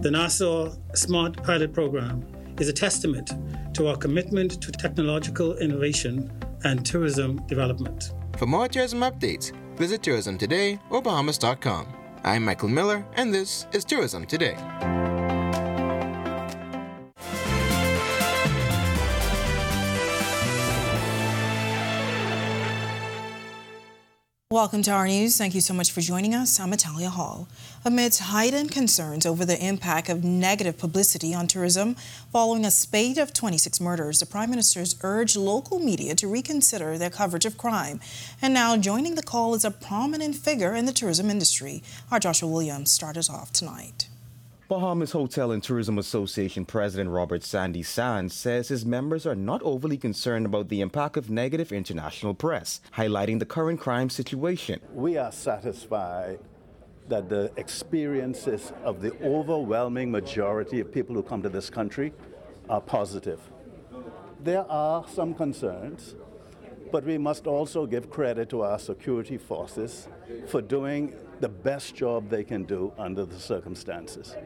[0.00, 2.24] The Nassau Smart Pilot Program
[2.58, 3.32] is a testament
[3.74, 6.30] to our commitment to technological innovation
[6.64, 8.12] and tourism development.
[8.36, 11.86] For more tourism updates, visit Tourism Today or Bahamas.com.
[12.24, 14.56] I'm Michael Miller, and this is Tourism Today.
[24.52, 25.38] Welcome to our news.
[25.38, 26.60] Thank you so much for joining us.
[26.60, 27.48] I'm Natalia Hall.
[27.86, 31.96] Amidst heightened concerns over the impact of negative publicity on tourism
[32.30, 37.08] following a spate of 26 murders, the Prime Minister's urged local media to reconsider their
[37.08, 37.98] coverage of crime.
[38.42, 41.82] And now joining the call is a prominent figure in the tourism industry.
[42.10, 44.08] Our Joshua Williams started off tonight.
[44.72, 49.98] Bahamas Hotel and Tourism Association President Robert Sandy Sands says his members are not overly
[49.98, 54.80] concerned about the impact of negative international press, highlighting the current crime situation.
[54.94, 56.38] We are satisfied
[57.08, 62.14] that the experiences of the overwhelming majority of people who come to this country
[62.70, 63.40] are positive.
[64.42, 66.14] There are some concerns,
[66.90, 70.08] but we must also give credit to our security forces
[70.46, 74.36] for doing the best job they can do under the circumstances.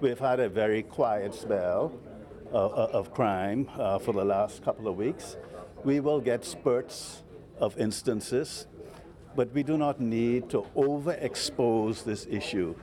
[0.00, 1.92] We've had a very quiet spell
[2.52, 5.36] uh, uh, of crime uh, for the last couple of weeks.
[5.82, 7.24] We will get spurts
[7.58, 8.68] of instances,
[9.34, 12.76] but we do not need to overexpose this issue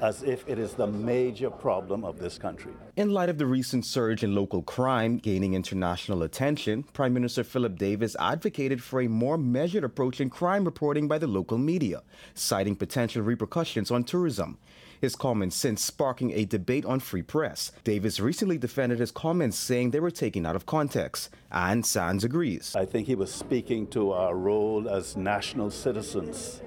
[0.00, 2.72] as if it is the major problem of this country.
[2.96, 7.76] In light of the recent surge in local crime gaining international attention, Prime Minister Philip
[7.76, 12.02] Davis advocated for a more measured approach in crime reporting by the local media,
[12.34, 14.58] citing potential repercussions on tourism.
[15.00, 17.72] His comments since sparking a debate on free press.
[17.84, 22.76] Davis recently defended his comments, saying they were taken out of context, and Sands agrees.
[22.76, 26.60] I think he was speaking to our role as national citizens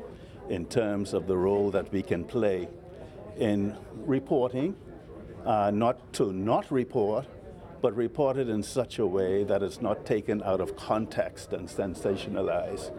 [0.50, 2.68] in terms of the role that we can play
[3.38, 4.76] in reporting,
[5.46, 7.26] uh, not to not report,
[7.82, 11.68] but report it in such a way that it's not taken out of context and
[11.68, 12.92] sensationalized.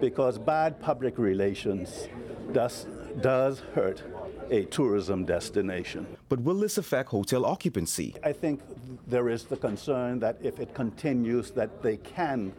[0.00, 2.08] Because bad public relations
[2.52, 2.86] does,
[3.20, 4.02] does hurt
[4.50, 6.06] a tourism destination.
[6.28, 8.14] But will this affect hotel occupancy?
[8.22, 8.62] I think
[9.06, 12.52] there is the concern that if it continues that they can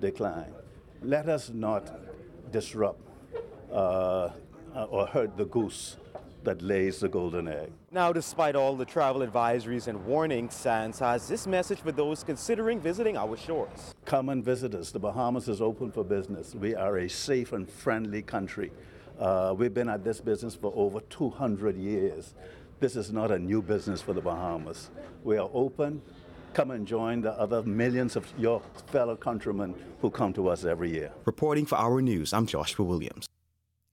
[0.00, 0.52] decline.
[1.02, 1.90] Let us not
[2.50, 3.00] disrupt
[3.72, 4.30] uh,
[4.74, 5.96] or hurt the goose
[6.44, 7.70] that lays the golden egg.
[7.90, 12.80] Now, despite all the travel advisories and warnings, Sands has this message for those considering
[12.80, 13.94] visiting our shores.
[14.04, 14.90] Come and visit us.
[14.90, 16.54] The Bahamas is open for business.
[16.54, 18.72] We are a safe and friendly country.
[19.18, 22.34] Uh, we've been at this business for over 200 years.
[22.80, 24.90] This is not a new business for the Bahamas.
[25.22, 26.00] We are open.
[26.54, 30.90] Come and join the other millions of your fellow countrymen who come to us every
[30.90, 31.12] year.
[31.24, 33.26] Reporting for Our News, I'm Joshua Williams.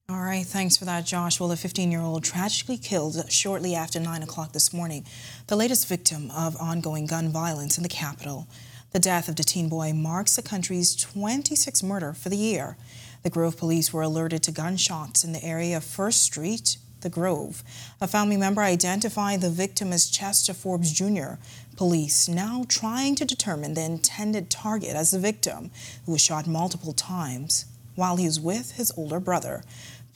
[0.09, 1.37] All right, thanks for that, Josh.
[1.37, 5.05] Well, a 15 year old tragically killed shortly after 9 o'clock this morning,
[5.47, 8.47] the latest victim of ongoing gun violence in the capital.
[8.93, 12.77] The death of the teen boy marks the country's 26th murder for the year.
[13.23, 17.61] The Grove police were alerted to gunshots in the area of First Street, the Grove.
[17.99, 21.33] A family member identified the victim as Chester Forbes Jr.
[21.75, 25.69] Police now trying to determine the intended target as the victim,
[26.05, 27.65] who was shot multiple times
[27.97, 29.63] while he was with his older brother.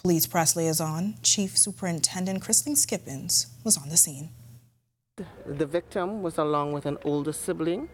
[0.01, 4.29] Police press liaison, Chief Superintendent Chrislyn Skippings, was on the scene.
[5.45, 7.87] The victim was along with an older sibling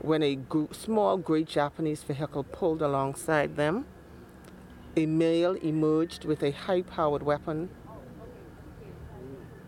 [0.00, 0.38] when a
[0.72, 3.86] small gray Japanese vehicle pulled alongside them.
[4.94, 7.70] A male emerged with a high powered weapon,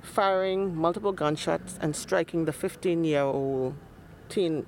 [0.02, 3.74] firing multiple gunshots and striking the 15 year old
[4.28, 4.66] teen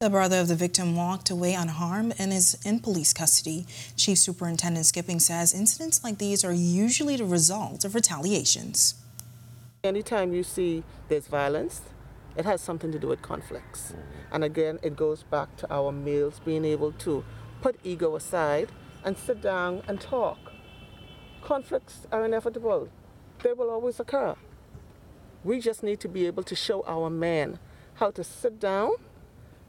[0.00, 3.66] the brother of the victim walked away unharmed and is in police custody.
[3.96, 8.94] Chief Superintendent Skippings says incidents like these are usually the result of retaliations.
[9.82, 11.80] Anytime you see there's violence,
[12.36, 13.90] it has something to do with conflicts.
[13.90, 13.96] Mm.
[14.30, 17.24] And again, it goes back to our males being able to
[17.60, 18.70] put ego aside
[19.04, 20.38] and sit down and talk.
[21.42, 22.88] Conflicts are inevitable,
[23.42, 24.36] they will always occur.
[25.42, 27.58] We just need to be able to show our men
[27.94, 28.92] how to sit down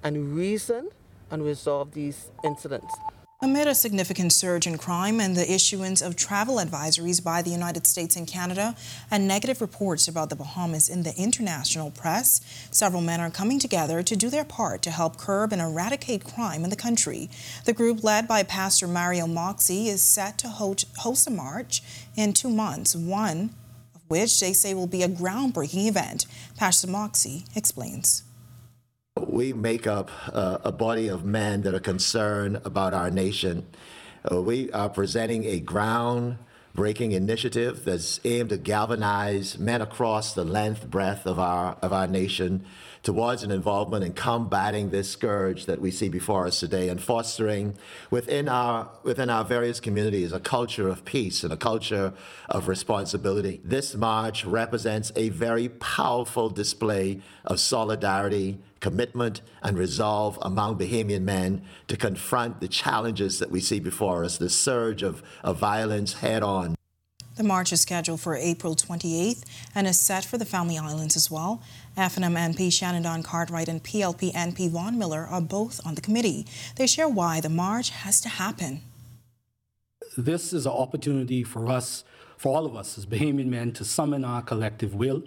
[0.03, 0.89] and reason
[1.31, 2.93] and resolve these incidents.
[3.41, 7.87] Amid a significant surge in crime and the issuance of travel advisories by the United
[7.87, 8.75] States and Canada
[9.09, 14.03] and negative reports about the Bahamas in the international press, several men are coming together
[14.03, 17.29] to do their part to help curb and eradicate crime in the country.
[17.63, 21.81] The group, led by Pastor Mario Moxey, is set to host a march
[22.17, 23.51] in two months, one
[23.95, 26.25] of which they say will be a groundbreaking event.
[26.57, 28.23] Pastor Moxey explains.
[29.27, 33.67] We make up uh, a body of men that are concerned about our nation.
[34.29, 40.89] Uh, we are presenting a ground-breaking initiative that's aimed to galvanize men across the length,
[40.89, 42.65] breadth of our of our nation
[43.03, 47.75] towards an involvement in combating this scourge that we see before us today and fostering
[48.09, 52.13] within our within our various communities a culture of peace and a culture
[52.49, 53.61] of responsibility.
[53.63, 61.61] This march represents a very powerful display of solidarity, commitment, and resolve among Bahamian men
[61.87, 66.43] to confront the challenges that we see before us, the surge of, of violence head
[66.43, 66.75] on.
[67.39, 71.31] The march is scheduled for April 28th and is set for the Family Islands as
[71.31, 71.61] well.
[71.99, 76.47] FNM MP Shanendon Cartwright and PLP NP Vaughn Miller are both on the committee.
[76.77, 78.81] They share why the march has to happen.
[80.17, 82.03] This is an opportunity for us,
[82.37, 85.23] for all of us as Bahamian men, to summon our collective will,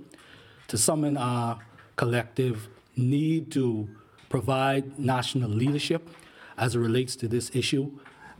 [0.68, 1.58] to summon our
[1.96, 3.88] collective need to
[4.28, 6.08] provide national leadership
[6.56, 7.90] as it relates to this issue.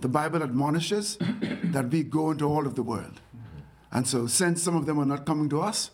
[0.01, 1.18] The Bible admonishes
[1.64, 3.20] that we go into all of the world
[3.93, 5.91] and so, since some of them are not coming to us,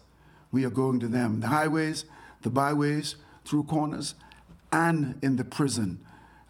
[0.53, 1.41] we are going to them.
[1.41, 2.05] The highways,
[2.43, 4.14] the byways, through corners,
[4.72, 6.01] and in the prison.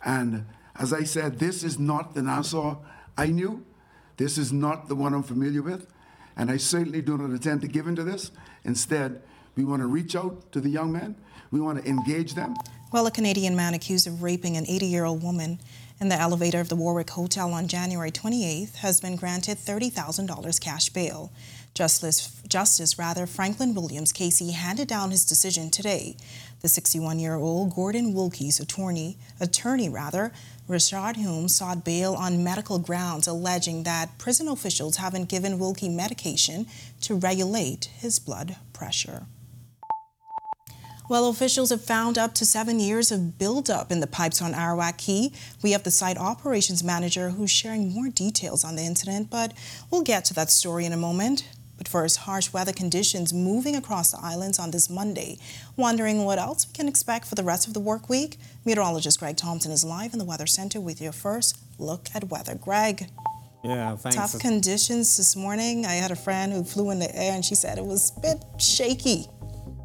[0.05, 2.79] And as I said, this is not the Nassau
[3.17, 3.65] I knew.
[4.17, 5.87] This is not the one I'm familiar with.
[6.37, 8.31] And I certainly do not intend to give into this.
[8.65, 9.23] Instead,
[9.57, 11.17] we want to reach out to the young men.
[11.51, 12.55] We want to engage them.
[12.93, 15.59] Well, a Canadian man accused of raping an 80 year old woman
[16.01, 20.89] in the elevator of the Warwick Hotel on January 28th has been granted $30,000 cash
[20.91, 21.33] bail.
[21.79, 26.17] Justice, Justice rather Franklin Williams Casey handed down his decision today.
[26.61, 30.33] The 61-year-old Gordon Wilkie's attorney, attorney rather,
[30.67, 36.67] Richard Hume sought bail on medical grounds, alleging that prison officials haven't given Wilkie medication
[37.03, 39.27] to regulate his blood pressure.
[41.09, 44.99] Well, officials have found up to seven years of buildup in the pipes on Arawak
[44.99, 45.31] Cay.
[45.63, 49.55] We have the site operations manager who's sharing more details on the incident, but
[49.93, 51.45] we'll get to that story in a moment.
[51.79, 55.39] But first, harsh weather conditions moving across the islands on this Monday.
[55.77, 58.37] Wondering what else we can expect for the rest of the work week?
[58.65, 62.57] Meteorologist Greg Thompson is live in the Weather Center with your first look at weather.
[62.57, 63.09] Greg.
[63.65, 64.17] Yeah, thanks.
[64.17, 65.87] Tough conditions this morning.
[65.87, 68.21] I had a friend who flew in the air and she said it was a
[68.21, 69.27] bit shaky.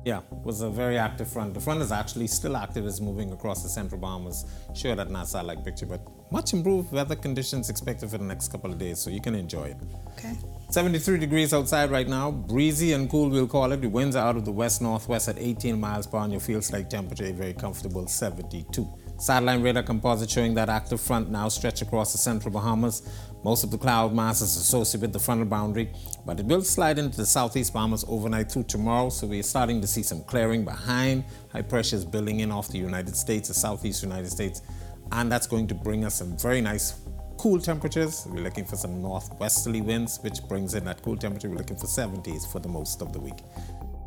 [0.05, 1.53] Yeah, it was a very active front.
[1.53, 4.45] The front is actually still active, it's moving across the central Bahamas.
[4.75, 8.71] Sure that not satellite picture, but much improved weather conditions expected for the next couple
[8.71, 9.77] of days, so you can enjoy it.
[10.17, 10.35] Okay.
[10.69, 13.81] 73 degrees outside right now, breezy and cool, we'll call it.
[13.81, 16.71] The winds are out of the west northwest at 18 miles per hour, your feels
[16.71, 18.87] like temperature very comfortable 72.
[19.17, 23.07] Satellite radar composite showing that active front now stretch across the central Bahamas.
[23.43, 25.93] Most of the cloud mass is associated with the frontal boundary,
[26.25, 29.87] but it will slide into the southeast Bahamas overnight through tomorrow, so we're starting to
[29.87, 31.23] see some clearing behind.
[31.51, 34.63] High pressure is building in off the United States, the southeast United States,
[35.11, 36.95] and that's going to bring us some very nice
[37.43, 38.25] cool temperatures.
[38.29, 41.49] We're looking for some northwesterly winds, which brings in that cool temperature.
[41.49, 43.35] We're looking for 70s for the most of the week.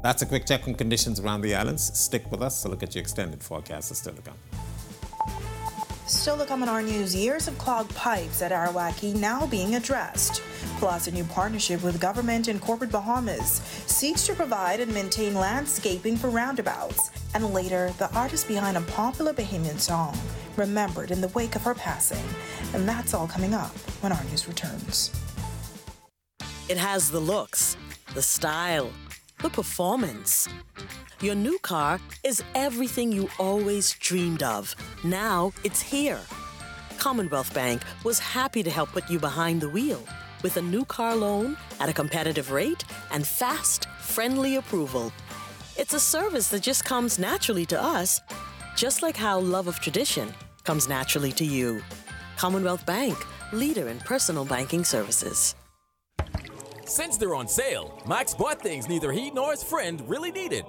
[0.02, 1.82] That's a quick check on conditions around the islands.
[1.98, 4.38] Stick with us to look at your extended forecast is still to come.
[6.06, 9.74] Still to come in our news, years of clogged pipes at Arawak Cay now being
[9.74, 10.40] addressed.
[10.78, 16.16] Plus, a new partnership with government and corporate Bahamas seeks to provide and maintain landscaping
[16.16, 17.10] for roundabouts.
[17.34, 20.16] And later, the artist behind a popular Bahamian song,
[20.56, 22.24] remembered in the wake of her passing.
[22.74, 25.10] And that's all coming up when our news returns.
[26.68, 27.76] It has the looks,
[28.14, 28.90] the style,
[29.42, 30.48] the performance
[31.22, 34.76] your new car is everything you always dreamed of.
[35.02, 36.20] Now it's here.
[36.98, 40.02] Commonwealth Bank was happy to help put you behind the wheel
[40.42, 45.10] with a new car loan at a competitive rate and fast, friendly approval.
[45.78, 48.20] It's a service that just comes naturally to us,
[48.76, 50.34] just like how love of tradition
[50.66, 51.80] comes naturally to you.
[52.36, 53.16] Commonwealth Bank,
[53.52, 55.54] leader in personal banking services.
[56.84, 60.64] Since they're on sale, Max bought things neither he nor his friend really needed.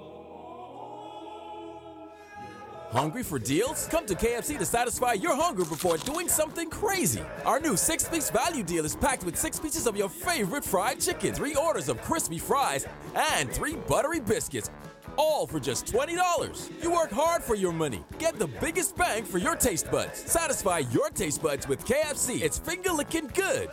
[2.90, 3.86] Hungry for deals?
[3.88, 7.22] Come to KFC to satisfy your hunger before doing something crazy.
[7.44, 10.98] Our new six piece value deal is packed with six pieces of your favorite fried
[10.98, 14.70] chicken, three orders of crispy fries, and three buttery biscuits.
[15.18, 16.82] All for just $20.
[16.82, 18.04] You work hard for your money.
[18.18, 20.18] Get the biggest bang for your taste buds.
[20.20, 22.40] Satisfy your taste buds with KFC.
[22.40, 23.68] It's finger licking good.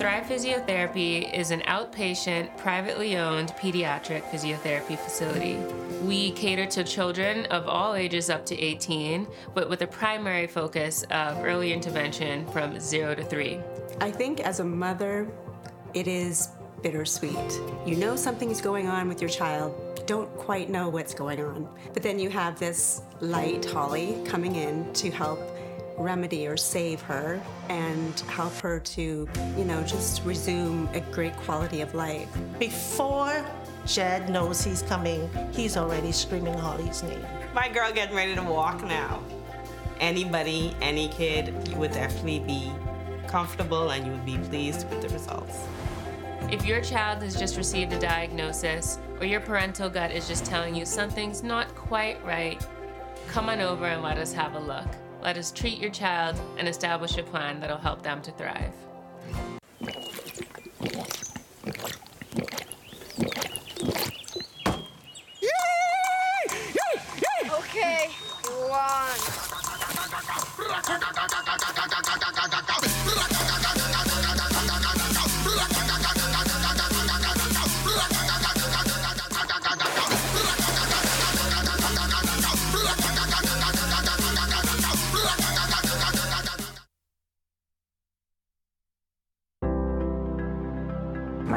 [0.00, 5.56] Thrive Physiotherapy is an outpatient, privately owned pediatric physiotherapy facility.
[6.02, 11.04] We cater to children of all ages up to 18, but with a primary focus
[11.10, 13.60] of early intervention from 0 to 3.
[14.00, 15.30] I think as a mother,
[15.92, 16.48] it is
[16.82, 17.60] bittersweet.
[17.86, 21.68] You know something's going on with your child, you don't quite know what's going on.
[21.92, 25.40] But then you have this light, Holly, coming in to help
[25.96, 31.82] remedy or save her and help her to, you know, just resume a great quality
[31.82, 32.28] of life.
[32.58, 33.44] Before
[33.86, 37.24] Jed knows he's coming, he's already screaming Holly's name.
[37.54, 39.22] My girl getting ready to walk now.
[40.00, 42.72] Anybody, any kid, you would definitely be
[43.26, 45.58] comfortable and you would be pleased with the results.
[46.48, 50.74] If your child has just received a diagnosis or your parental gut is just telling
[50.74, 52.64] you something's not quite right,
[53.28, 54.86] come on over and let us have a look.
[55.22, 58.72] Let us treat your child and establish a plan that'll help them to thrive.
[67.52, 68.08] Okay,
[68.68, 69.20] one.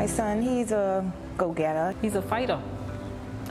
[0.03, 1.95] My son, he's a go-getter.
[2.01, 2.59] He's a fighter,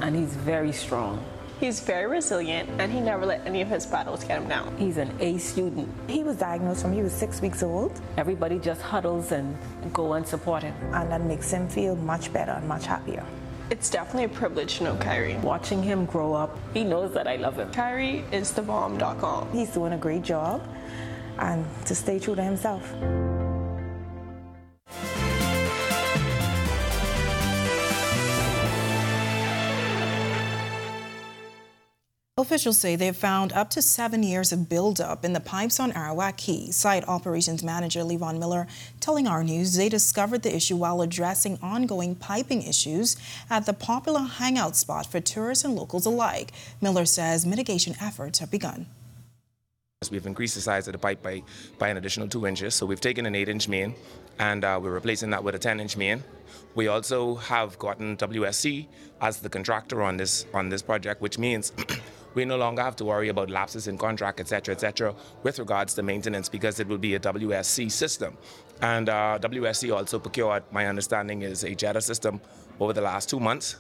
[0.03, 1.25] and he's very strong.
[1.59, 4.77] He's very resilient, and he never let any of his battles get him down.
[4.77, 5.89] He's an A student.
[6.09, 7.99] He was diagnosed when he was six weeks old.
[8.19, 9.57] Everybody just huddles and
[9.95, 10.75] go and support him.
[10.93, 13.25] And that makes him feel much better and much happier.
[13.71, 15.37] It's definitely a privilege to know Kyrie.
[15.37, 17.73] Watching him grow up, he knows that I love him.
[17.73, 19.51] Kyrie is the bomb.com.
[19.53, 20.63] He's doing a great job,
[21.39, 22.95] and to stay true to himself.
[32.43, 36.37] Officials say they've found up to seven years of buildup in the pipes on Arawak
[36.37, 36.73] Cay.
[36.73, 38.67] Site operations manager Levon Miller
[38.99, 43.17] telling our news they discovered the issue while addressing ongoing piping issues
[43.49, 46.51] at the popular hangout spot for tourists and locals alike.
[46.81, 48.87] Miller says mitigation efforts have begun.
[50.11, 51.45] We've increased the size of the pipe by,
[51.79, 52.75] by an additional two inches.
[52.75, 53.95] So we've taken an eight inch main
[54.41, 56.25] and uh, we're replacing that with a 10 inch main.
[56.75, 58.89] We also have gotten WSC
[59.21, 61.73] as the contractor on this on this project, which means
[62.35, 65.59] we no longer have to worry about lapses in contract, et cetera, et cetera, with
[65.59, 68.37] regards to maintenance because it will be a WSC system.
[68.81, 72.41] And uh, WSC also procured, my understanding is a jetter system
[72.81, 73.77] over the last two months.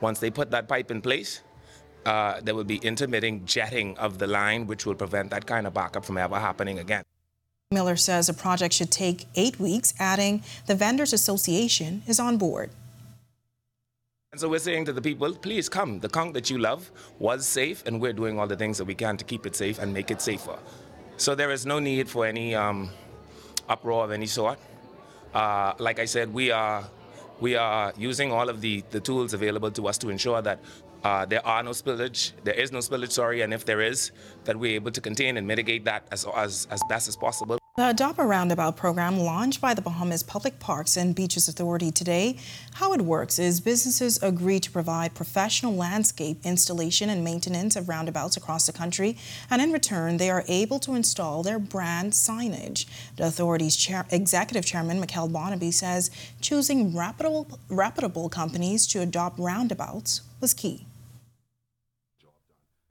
[0.00, 1.40] Once they put that pipe in place,
[2.04, 5.74] uh, there will be intermitting jetting of the line, which will prevent that kind of
[5.74, 7.02] backup from ever happening again.
[7.72, 12.70] Miller says the project should take eight weeks, adding the Vendors Association is on board.
[14.36, 15.98] And so we're saying to the people, please come.
[15.98, 18.94] The conch that you love was safe, and we're doing all the things that we
[18.94, 20.58] can to keep it safe and make it safer.
[21.16, 22.90] So there is no need for any um,
[23.66, 24.58] uproar of any sort.
[25.32, 26.84] Uh, like I said, we are
[27.40, 30.60] we are using all of the, the tools available to us to ensure that
[31.02, 34.10] uh, there are no spillage, there is no spillage, sorry, and if there is,
[34.44, 37.58] that we're able to contain and mitigate that as, as, as best as possible.
[37.76, 42.38] The Adopt a Roundabout program launched by the Bahamas Public Parks and Beaches Authority today.
[42.72, 48.38] How it works is businesses agree to provide professional landscape installation and maintenance of roundabouts
[48.38, 49.18] across the country,
[49.50, 52.86] and in return, they are able to install their brand signage.
[53.16, 56.10] The authority's chair, executive chairman, Mikkel Barnaby, says
[56.40, 60.86] choosing reputable, reputable companies to adopt roundabouts was key.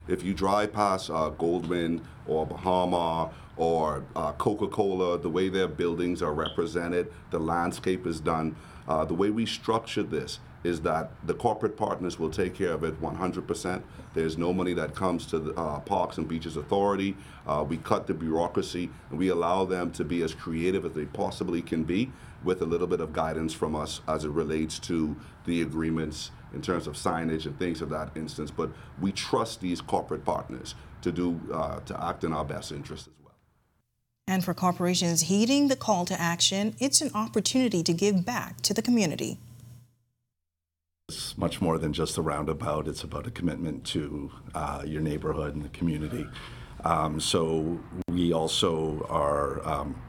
[0.08, 5.68] If you drive past uh, Goldwynn or Baha Mar or uh, Coca-Cola, the way their
[5.68, 8.54] buildings are represented, the landscape is done.
[8.86, 12.82] Uh, the way we structure this is that the corporate partners will take care of
[12.82, 13.82] it 100%.
[14.14, 17.16] There's no money that comes to the uh, Parks and Beaches Authority.
[17.46, 21.04] Uh, we cut the bureaucracy and we allow them to be as creative as they
[21.04, 22.10] possibly can be
[22.42, 26.62] with a little bit of guidance from us as it relates to the agreements in
[26.62, 28.50] terms of signage and things of that instance.
[28.50, 33.06] But we trust these corporate partners to do uh, to act in our best interest
[33.06, 33.34] as well.
[34.26, 38.74] And for corporations heeding the call to action, it's an opportunity to give back to
[38.74, 39.38] the community.
[41.08, 42.88] It's much more than just a roundabout.
[42.88, 46.26] It's about a commitment to uh, your neighborhood and the community.
[46.84, 47.78] Um, so
[48.08, 50.02] we also are um,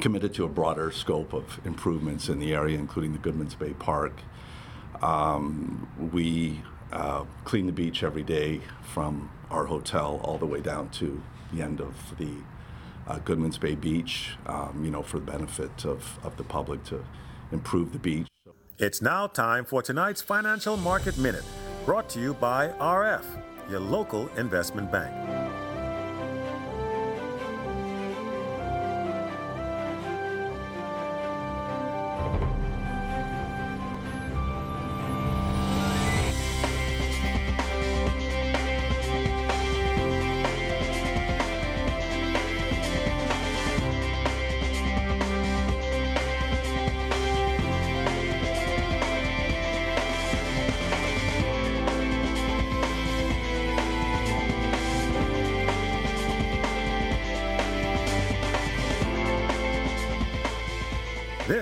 [0.00, 4.22] committed to a broader scope of improvements in the area, including the Goodman's Bay Park.
[5.02, 6.60] Um, we
[6.92, 11.22] uh, clean the beach every day from our hotel all the way down to
[11.52, 12.30] the end of the
[13.06, 17.04] uh, Goodman's Bay Beach, um, you know, for the benefit of, of the public to
[17.50, 18.26] improve the beach.
[18.78, 21.44] It's now time for tonight's Financial Market Minute,
[21.84, 23.24] brought to you by RF,
[23.68, 25.39] your local investment bank.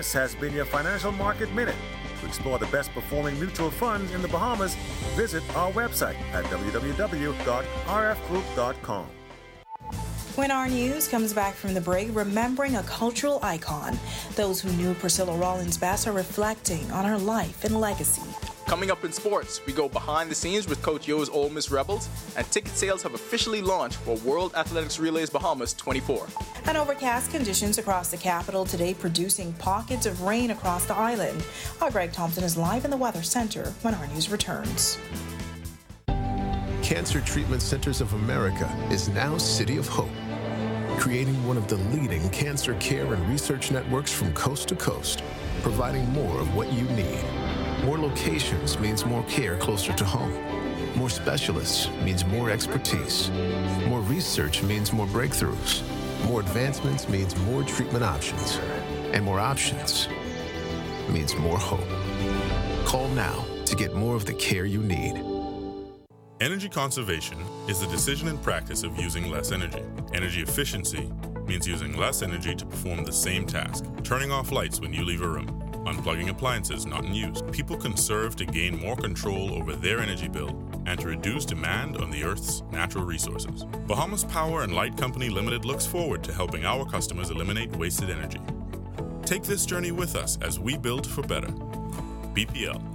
[0.08, 1.76] This has been your Financial Market Minute.
[2.22, 4.74] To explore the best performing mutual funds in the Bahamas,
[5.14, 9.06] visit our website at www.rfgroup.com.
[10.34, 13.98] When our news comes back from the break, remembering a cultural icon,
[14.34, 18.27] those who knew Priscilla Rollins best are reflecting on her life and legacy.
[18.68, 22.06] Coming up in sports, we go behind the scenes with Coach Yo's Ole Miss Rebels,
[22.36, 26.26] and ticket sales have officially launched for World Athletics Relays Bahamas 24.
[26.66, 31.42] And overcast conditions across the capital today, producing pockets of rain across the island.
[31.80, 34.98] Our Greg Thompson is live in the Weather Center when our news returns.
[36.82, 40.10] Cancer Treatment Centers of America is now City of Hope,
[40.98, 45.22] creating one of the leading cancer care and research networks from coast to coast,
[45.62, 47.24] providing more of what you need.
[47.84, 50.32] More locations means more care closer to home.
[50.96, 53.30] More specialists means more expertise.
[53.86, 55.82] More research means more breakthroughs.
[56.24, 58.58] More advancements means more treatment options.
[59.12, 60.08] And more options
[61.08, 61.88] means more hope.
[62.84, 65.22] Call now to get more of the care you need.
[66.40, 69.82] Energy conservation is the decision and practice of using less energy.
[70.12, 71.10] Energy efficiency
[71.46, 75.22] means using less energy to perform the same task, turning off lights when you leave
[75.22, 77.42] a room unplugging appliances not in use.
[77.52, 80.50] People can conserve to gain more control over their energy bill
[80.86, 83.64] and to reduce demand on the Earth's natural resources.
[83.86, 88.40] Bahamas Power and Light Company Limited looks forward to helping our customers eliminate wasted energy.
[89.22, 91.48] Take this journey with us as we build for better.
[91.48, 92.87] BPL.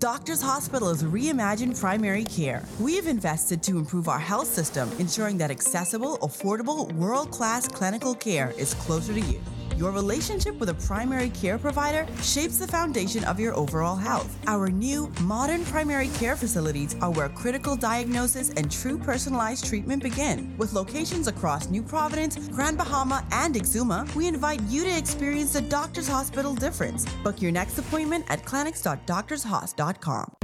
[0.00, 2.64] Doctors Hospital has reimagined primary care.
[2.80, 8.14] We have invested to improve our health system, ensuring that accessible, affordable, world class clinical
[8.14, 9.42] care is closer to you.
[9.80, 14.36] Your relationship with a primary care provider shapes the foundation of your overall health.
[14.46, 20.54] Our new, modern primary care facilities are where critical diagnosis and true personalized treatment begin.
[20.58, 25.62] With locations across New Providence, Grand Bahama, and Exuma, we invite you to experience the
[25.62, 27.06] Doctors Hospital difference.
[27.24, 30.34] Book your next appointment at clinics.doctorshos.com.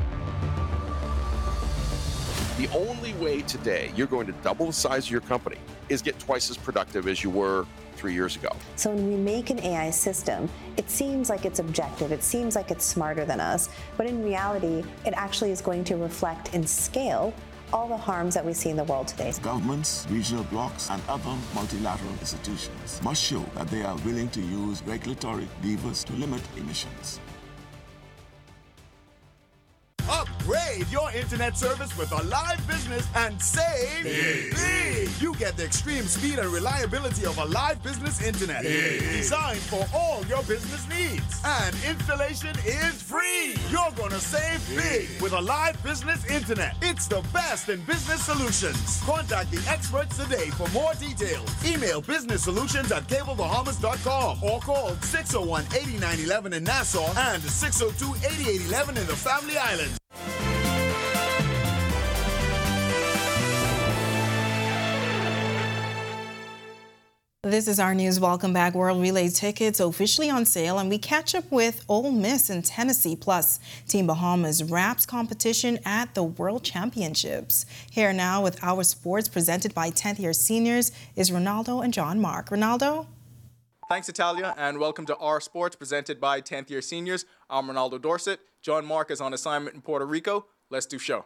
[2.56, 5.58] The only way today you're going to double the size of your company
[5.90, 7.66] is get twice as productive as you were
[7.96, 8.50] three years ago.
[8.76, 12.70] So when we make an AI system, it seems like it's objective, it seems like
[12.70, 17.34] it's smarter than us, but in reality, it actually is going to reflect in scale
[17.72, 19.32] all the harms that we see in the world today.
[19.42, 24.82] Governments, regional blocs, and other multilateral institutions must show that they are willing to use
[24.84, 27.20] regulatory levers to limit emissions.
[30.08, 34.54] Upgrade your internet service with ALIV business and save big.
[34.54, 35.08] big.
[35.20, 38.62] You get the extreme speed and reliability of ALIV business internet.
[38.62, 39.00] Big.
[39.00, 41.40] Designed for all your business needs.
[41.44, 43.56] And installation is free.
[43.70, 46.76] You're gonna save big, big with ALIV business internet.
[46.82, 49.02] It's the best in business solutions.
[49.04, 51.48] Contact the experts today for more details.
[51.66, 59.06] Email business solutions at cablebahamas.com or call 601 8911 in Nassau and 602 8811 in
[59.06, 59.95] the Family Islands.
[67.46, 68.18] This is our news.
[68.18, 68.74] Welcome back.
[68.74, 73.14] World Relay tickets officially on sale, and we catch up with Ole Miss and Tennessee,
[73.14, 77.64] plus Team Bahamas Wraps competition at the World Championships.
[77.88, 82.48] Here now with our sports presented by 10th year seniors is Ronaldo and John Mark.
[82.48, 83.06] Ronaldo?
[83.88, 87.26] Thanks, Italia, and welcome to our sports presented by 10th year seniors.
[87.48, 88.40] I'm Ronaldo Dorset.
[88.60, 90.46] John Mark is on assignment in Puerto Rico.
[90.68, 91.24] Let's do show.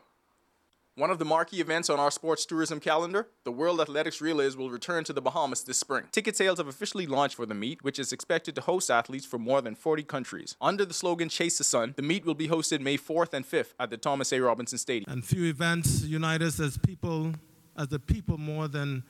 [1.01, 4.69] One of the marquee events on our sports tourism calendar, the World Athletics Relays will
[4.69, 6.05] return to the Bahamas this spring.
[6.13, 9.41] Ticket sales have officially launched for the meet, which is expected to host athletes from
[9.41, 10.57] more than 40 countries.
[10.61, 13.73] Under the slogan Chase the Sun, the meet will be hosted May 4th and 5th
[13.81, 14.41] at the Thomas A.
[14.41, 15.11] Robinson Stadium.
[15.11, 17.33] And few events unite us as people,
[17.79, 19.03] as the people more than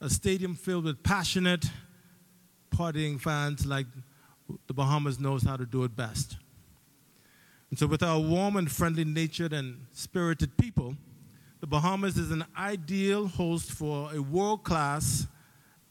[0.00, 1.64] a stadium filled with passionate,
[2.70, 3.86] partying fans like
[4.68, 6.36] the Bahamas knows how to do it best.
[7.70, 10.94] And so, with our warm and friendly natured and spirited people,
[11.62, 15.28] the Bahamas is an ideal host for a world class,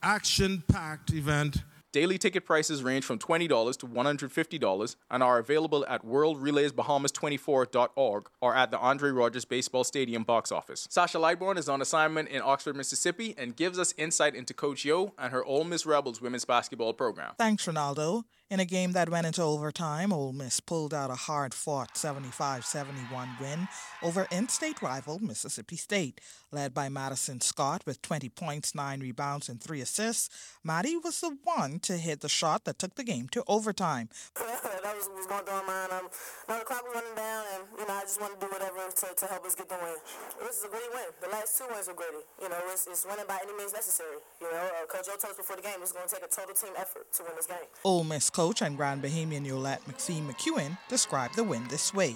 [0.04, 6.06] action packed event Daily ticket prices range from $20 to $150 and are available at
[6.06, 10.88] worldrelaysbahamas24.org or at the Andre Rogers Baseball Stadium box office.
[10.90, 15.14] Sasha Lightbourne is on assignment in Oxford, Mississippi and gives us insight into Coach Yo
[15.20, 17.34] and her Ole Miss Rebels women's basketball program.
[17.38, 18.24] Thanks, Ronaldo.
[18.52, 22.66] In a game that went into overtime, Ole Miss pulled out a hard fought 75
[22.66, 23.70] 71 win
[24.04, 26.20] over in state rival Mississippi State.
[26.52, 30.28] Led by Madison Scott with 20 points, 9 rebounds, and 3 assists,
[30.66, 34.10] Maddie was the one to hit the shot that took the game to overtime.
[34.36, 35.92] that was, was going through my mind.
[35.94, 36.10] Um,
[36.50, 38.84] now the clock was running down, and you know I just want to do whatever
[38.84, 39.96] to, to help us get the win.
[40.44, 41.08] This is a great win.
[41.24, 42.20] The last two wins were great.
[42.42, 44.20] You know, it's, it's winning by any means necessary.
[44.42, 46.28] You know, uh, Coach Yo told us before the game it's going to take a
[46.28, 47.70] total team effort to win this game.
[47.84, 52.16] Ole Miss coach and Grand Bahamian Yolett McPhee-McCuin described the win this way.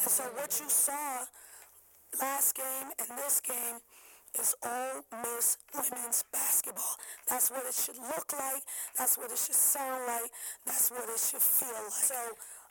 [0.00, 1.24] And so what you saw
[2.20, 3.78] last game and this game
[4.38, 6.94] is Ole Miss women's basketball.
[7.28, 8.62] That's what it should look like.
[8.96, 10.30] That's what it should sound like.
[10.64, 11.90] That's what it should feel like.
[11.90, 12.14] So,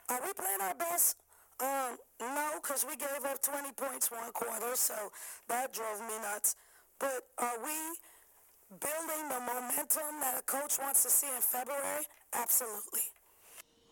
[0.08, 1.18] are we playing our best?
[1.60, 4.94] Um, no, because we gave up 20 points one quarter, so
[5.48, 6.56] that drove me nuts.
[6.98, 7.76] But are we
[8.70, 12.04] building the momentum that a coach wants to see in February?
[12.34, 13.00] Absolutely.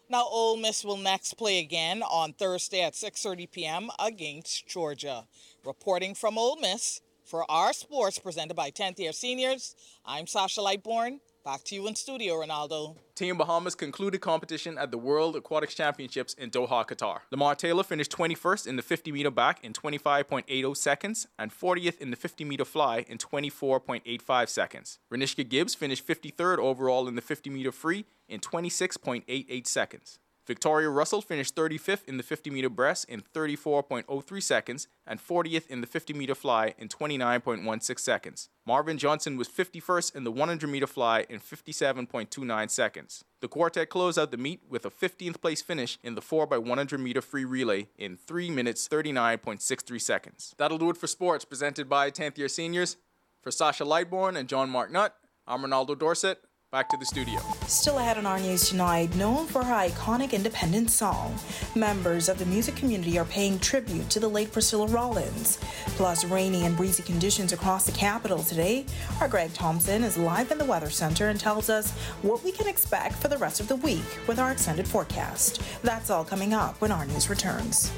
[0.09, 3.91] Now, Ole Miss will next play again on Thursday at 6:30 p.m.
[3.99, 5.27] against Georgia.
[5.65, 9.75] Reporting from Ole Miss for our sports presented by 10th year seniors,
[10.05, 11.19] I'm Sasha Lightbourne.
[11.47, 12.97] Back to you in studio, Ronaldo.
[13.15, 17.21] Team Bahamas concluded competition at the World Aquatics Championships in Doha, Qatar.
[17.31, 22.11] Lamar Taylor finished 21st in the 50 meter back in 25.80 seconds and 40th in
[22.11, 24.99] the 50 meter fly in 24.85 seconds.
[25.09, 30.19] Rhanishka Gibbs finished 53rd overall in the 50 meter free in 26.88 seconds.
[30.47, 35.81] Victoria Russell finished 35th in the 50 meter breast in 34.03 seconds and 40th in
[35.81, 38.49] the 50 meter fly in 29.16 seconds.
[38.65, 43.25] Marvin Johnson was 51st in the 100 meter fly in 57.29 seconds.
[43.41, 47.21] The quartet closed out the meet with a 15th place finish in the 4x100 meter
[47.21, 50.55] free relay in 3 minutes 39.63 seconds.
[50.59, 52.97] That'll do it for sports presented by 10th year seniors.
[53.43, 55.15] For Sasha Lightbourne and John Mark Nutt,
[55.47, 56.41] I'm Ronaldo Dorset.
[56.73, 57.39] Back to the studio.
[57.69, 61.39] Still ahead on our news tonight, known for her iconic independent song,
[61.77, 65.61] members of the music community are paying tribute to the late Priscilla Rollins.
[65.91, 68.85] Plus, rainy and breezy conditions across the capital today.
[69.21, 71.93] Our Greg Thompson is live in the Weather Center and tells us
[72.23, 75.63] what we can expect for the rest of the week with our extended forecast.
[75.85, 77.93] That's all coming up when our news returns.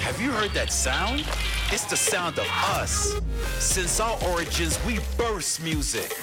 [0.00, 1.24] Have you heard that sound?
[1.72, 2.46] It's the sound of
[2.76, 3.18] us.
[3.58, 6.14] Since our origins, we burst music.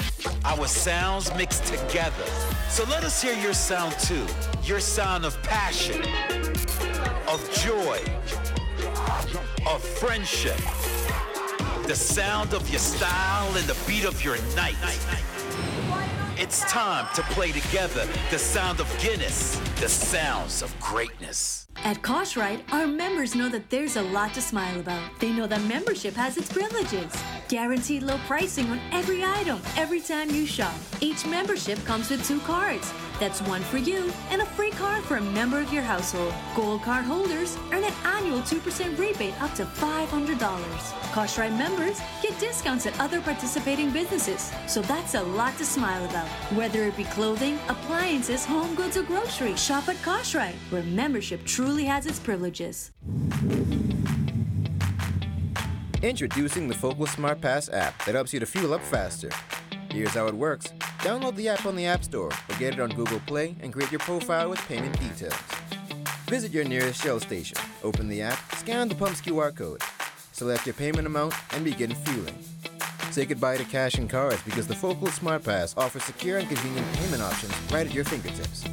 [0.46, 2.24] Our sounds mixed together.
[2.70, 4.28] So let us hear your sound too.
[4.64, 6.04] Your sound of passion,
[7.28, 8.00] of joy,
[9.66, 10.58] of friendship.
[11.88, 14.76] The sound of your style and the beat of your night.
[16.38, 21.69] It's time to play together the sound of Guinness, the sounds of greatness.
[21.84, 25.02] At Cost Right, our members know that there's a lot to smile about.
[25.20, 27.12] They know that membership has its privileges.
[27.48, 30.76] Guaranteed low pricing on every item every time you shop.
[31.00, 32.92] Each membership comes with two cards.
[33.20, 36.34] That's one for you and a free card for a member of your household.
[36.56, 41.12] Gold card holders earn an annual 2% rebate up to $500.
[41.12, 44.54] Cost Right members get discounts at other participating businesses.
[44.68, 46.28] So that's a lot to smile about.
[46.56, 51.44] Whether it be clothing, appliances, home goods, or groceries, shop at Cost Right, where membership
[51.44, 52.92] truly has its privileges.
[56.02, 59.30] Introducing the FOCOL Smart Pass app that helps you to fuel up faster.
[59.92, 60.68] Here's how it works.
[61.00, 63.92] Download the app on the App Store or get it on Google Play and create
[63.92, 65.34] your profile with payment details.
[66.28, 69.82] Visit your nearest Shell station, open the app, scan the pump's QR code,
[70.32, 72.38] select your payment amount, and begin fueling.
[73.10, 76.86] Say goodbye to cash and cards because the FOCOL Smart Pass offers secure and convenient
[76.94, 78.66] payment options right at your fingertips.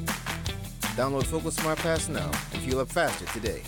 [0.97, 3.63] Download FOCOL Smart Pass now and fuel up faster today.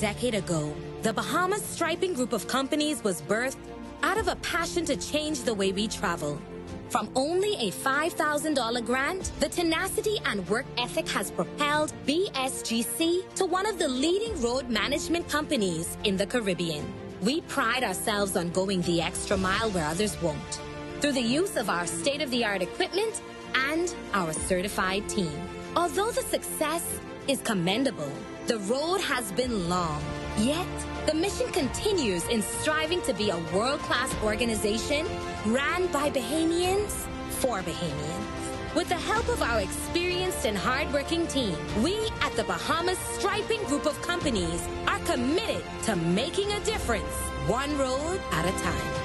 [0.00, 3.58] Decade ago, the Bahamas Striping Group of companies was birthed
[4.02, 6.40] out of a passion to change the way we travel.
[6.88, 13.66] From only a $5,000 grant, the tenacity and work ethic has propelled BSGC to one
[13.66, 16.84] of the leading road management companies in the Caribbean.
[17.20, 20.60] We pride ourselves on going the extra mile where others won't,
[21.00, 23.20] through the use of our state of the art equipment
[23.54, 25.38] and our certified team.
[25.76, 26.98] Although the success
[27.28, 28.10] is commendable.
[28.50, 30.02] The road has been long,
[30.36, 30.66] yet
[31.06, 35.06] the mission continues in striving to be a world-class organization
[35.46, 36.90] ran by Bahamians
[37.38, 38.74] for Bahamians.
[38.74, 43.86] With the help of our experienced and hardworking team, we at the Bahamas Striping Group
[43.86, 47.14] of Companies are committed to making a difference,
[47.46, 48.99] one road at a time.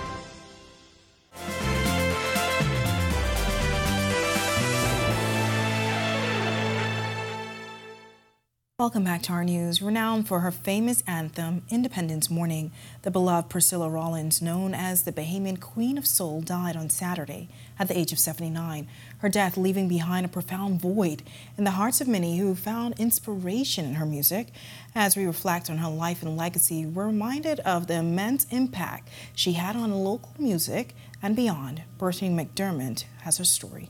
[8.86, 9.82] Welcome back to our news.
[9.82, 12.72] Renowned for her famous anthem, Independence Morning,
[13.02, 17.88] the beloved Priscilla Rollins, known as the Bahamian Queen of Soul, died on Saturday at
[17.88, 18.88] the age of 79.
[19.18, 21.24] Her death leaving behind a profound void
[21.58, 24.50] in the hearts of many who found inspiration in her music.
[24.94, 29.54] As we reflect on her life and legacy, we're reminded of the immense impact she
[29.54, 31.82] had on local music and beyond.
[31.98, 33.90] Bertie McDermott has her story.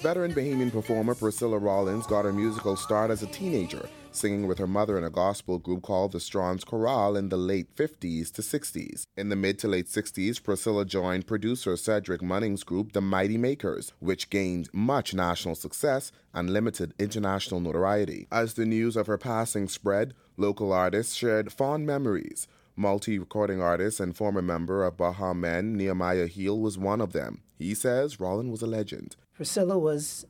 [0.00, 4.68] Veteran Bahamian performer Priscilla Rollins got her musical start as a teenager, singing with her
[4.68, 9.02] mother in a gospel group called the Strons Chorale in the late 50s to 60s.
[9.16, 13.92] In the mid to late 60s, Priscilla joined producer Cedric Munning's group, The Mighty Makers,
[13.98, 18.28] which gained much national success and limited international notoriety.
[18.30, 22.46] As the news of her passing spread, local artists shared fond memories.
[22.76, 27.42] Multi recording artist and former member of Baha Men, Nehemiah Hield, was one of them.
[27.58, 29.16] He says Rollins was a legend.
[29.38, 30.26] Priscilla was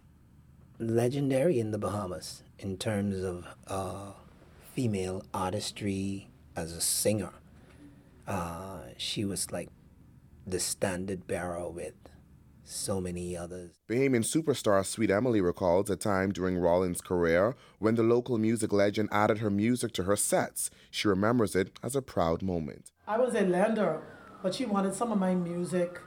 [0.78, 4.11] legendary in the Bahamas in terms of uh,
[4.74, 7.32] female artistry as a singer.
[8.26, 9.70] Uh, she was like
[10.46, 11.94] the standard bearer with
[12.64, 13.70] so many others.
[13.88, 19.09] Bahamian superstar Sweet Emily recalls a time during Rollins' career when the local music legend
[19.11, 20.70] added her music to her sets.
[20.90, 22.90] She remembers it as a proud moment.
[23.06, 24.02] I was a lender,
[24.42, 25.98] but she wanted some of my music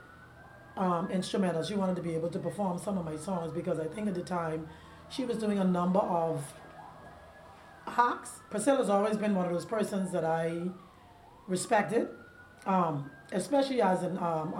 [0.76, 1.62] um, instrumental.
[1.62, 4.14] She wanted to be able to perform some of my songs because I think at
[4.14, 4.68] the time
[5.10, 6.44] she was doing a number of
[7.86, 8.40] hawks.
[8.50, 10.62] Priscilla's always been one of those persons that I
[11.46, 12.08] respected,
[12.66, 14.54] um, especially as an, um,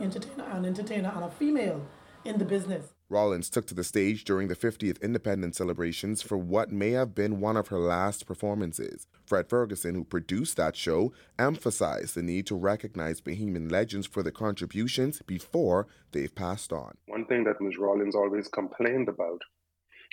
[0.00, 1.86] entertainer, an entertainer and a female
[2.24, 2.86] in the business.
[3.12, 7.40] Rollins took to the stage during the 50th independence celebrations for what may have been
[7.40, 9.06] one of her last performances.
[9.26, 14.32] Fred Ferguson, who produced that show, emphasized the need to recognize Bahamian legends for their
[14.32, 16.96] contributions before they've passed on.
[17.06, 17.78] One thing that Ms.
[17.78, 19.42] Rollins always complained about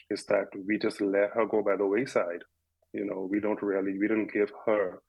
[0.09, 2.43] is that we just let her go by the wayside.
[2.93, 5.01] You know, we don't really, we didn't give her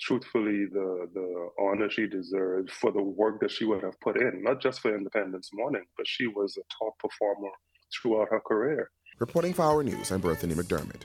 [0.00, 4.42] truthfully the the honor she deserved for the work that she would have put in,
[4.42, 7.50] not just for Independence Morning, but she was a top performer
[7.94, 8.90] throughout her career.
[9.18, 11.02] Reporting for Our News, I'm Berthany McDermott.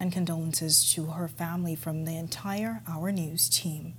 [0.00, 3.94] And condolences to her family from the entire Our News team.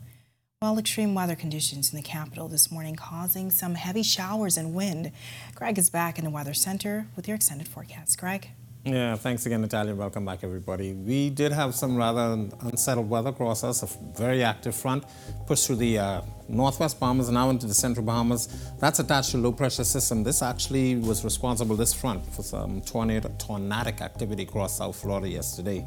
[0.61, 5.13] Well, extreme weather conditions in the capital this morning causing some heavy showers and wind.
[5.55, 8.19] Greg is back in the Weather Center with your extended forecast.
[8.19, 8.49] Greg?
[8.91, 9.93] Yeah, thanks again, Natalia.
[9.93, 10.93] Welcome back, everybody.
[10.93, 13.87] We did have some rather unsettled weather across us, a
[14.19, 15.03] very active front
[15.45, 18.47] pushed through the uh, northwest Bahamas and now into the central Bahamas.
[18.79, 20.23] That's attached to a low pressure system.
[20.23, 25.85] This actually was responsible, this front, for some tornado, tornadic activity across South Florida yesterday.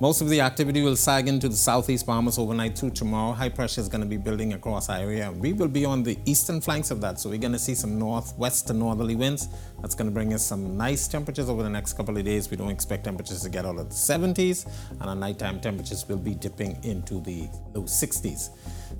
[0.00, 3.32] Most of the activity will sag into the southeast Bahamas overnight through tomorrow.
[3.32, 5.30] High pressure is going to be building across our area.
[5.30, 7.98] We will be on the eastern flanks of that, so we're going to see some
[7.98, 9.48] northwest to northerly winds.
[9.80, 12.41] That's going to bring us some nice temperatures over the next couple of days.
[12.50, 16.18] We don't expect temperatures to get out of the 70s, and our nighttime temperatures will
[16.18, 18.50] be dipping into the low 60s.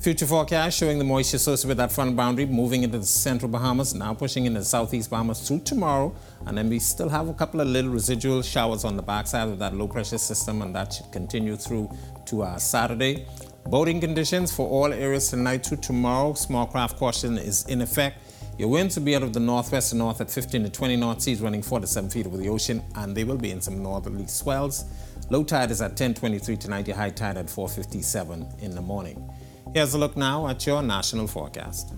[0.01, 3.95] Future forecast showing the moisture associated with that front boundary moving into the central Bahamas,
[3.95, 6.15] now pushing into the southeast Bahamas through tomorrow.
[6.47, 9.59] And then we still have a couple of little residual showers on the backside of
[9.61, 11.91] that low pressure system, and that should continue through
[12.27, 13.27] to uh, Saturday.
[13.67, 16.35] Boating conditions for all areas tonight through tomorrow.
[16.35, 18.19] Small craft caution is in effect.
[18.63, 21.25] Your winds will be out of the northwest and north at 15 to 20 knots,
[21.25, 23.83] seas running 4 to 7 feet over the ocean, and they will be in some
[23.83, 24.85] northerly swells.
[25.31, 26.87] Low tide is at 10:23 tonight.
[26.87, 29.29] Your high tide at 4:57 in the morning.
[29.75, 31.93] Here's a look now at your national forecast.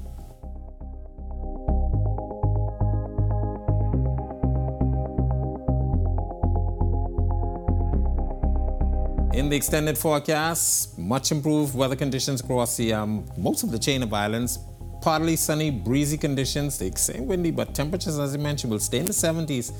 [9.34, 14.02] In the extended forecast, much improved weather conditions across the um, most of the chain
[14.02, 14.60] of islands.
[15.05, 16.78] Partly sunny, breezy conditions.
[16.78, 19.70] The same windy, but temperatures, as I mentioned, will stay in the 70s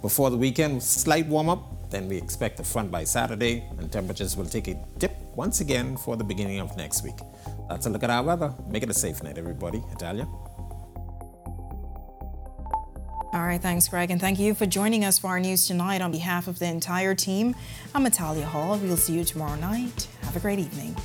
[0.00, 0.82] before the weekend.
[0.82, 1.88] Slight warm up.
[1.90, 5.96] Then we expect the front by Saturday, and temperatures will take a dip once again
[5.96, 7.14] for the beginning of next week.
[7.68, 8.52] That's a look at our weather.
[8.66, 9.84] Make it a safe night, everybody.
[9.92, 10.26] Italia.
[13.32, 16.00] All right, thanks, Greg, and thank you for joining us for our news tonight.
[16.02, 17.54] On behalf of the entire team,
[17.94, 18.76] I'm Natalia Hall.
[18.78, 20.08] We'll see you tomorrow night.
[20.22, 20.96] Have a great evening.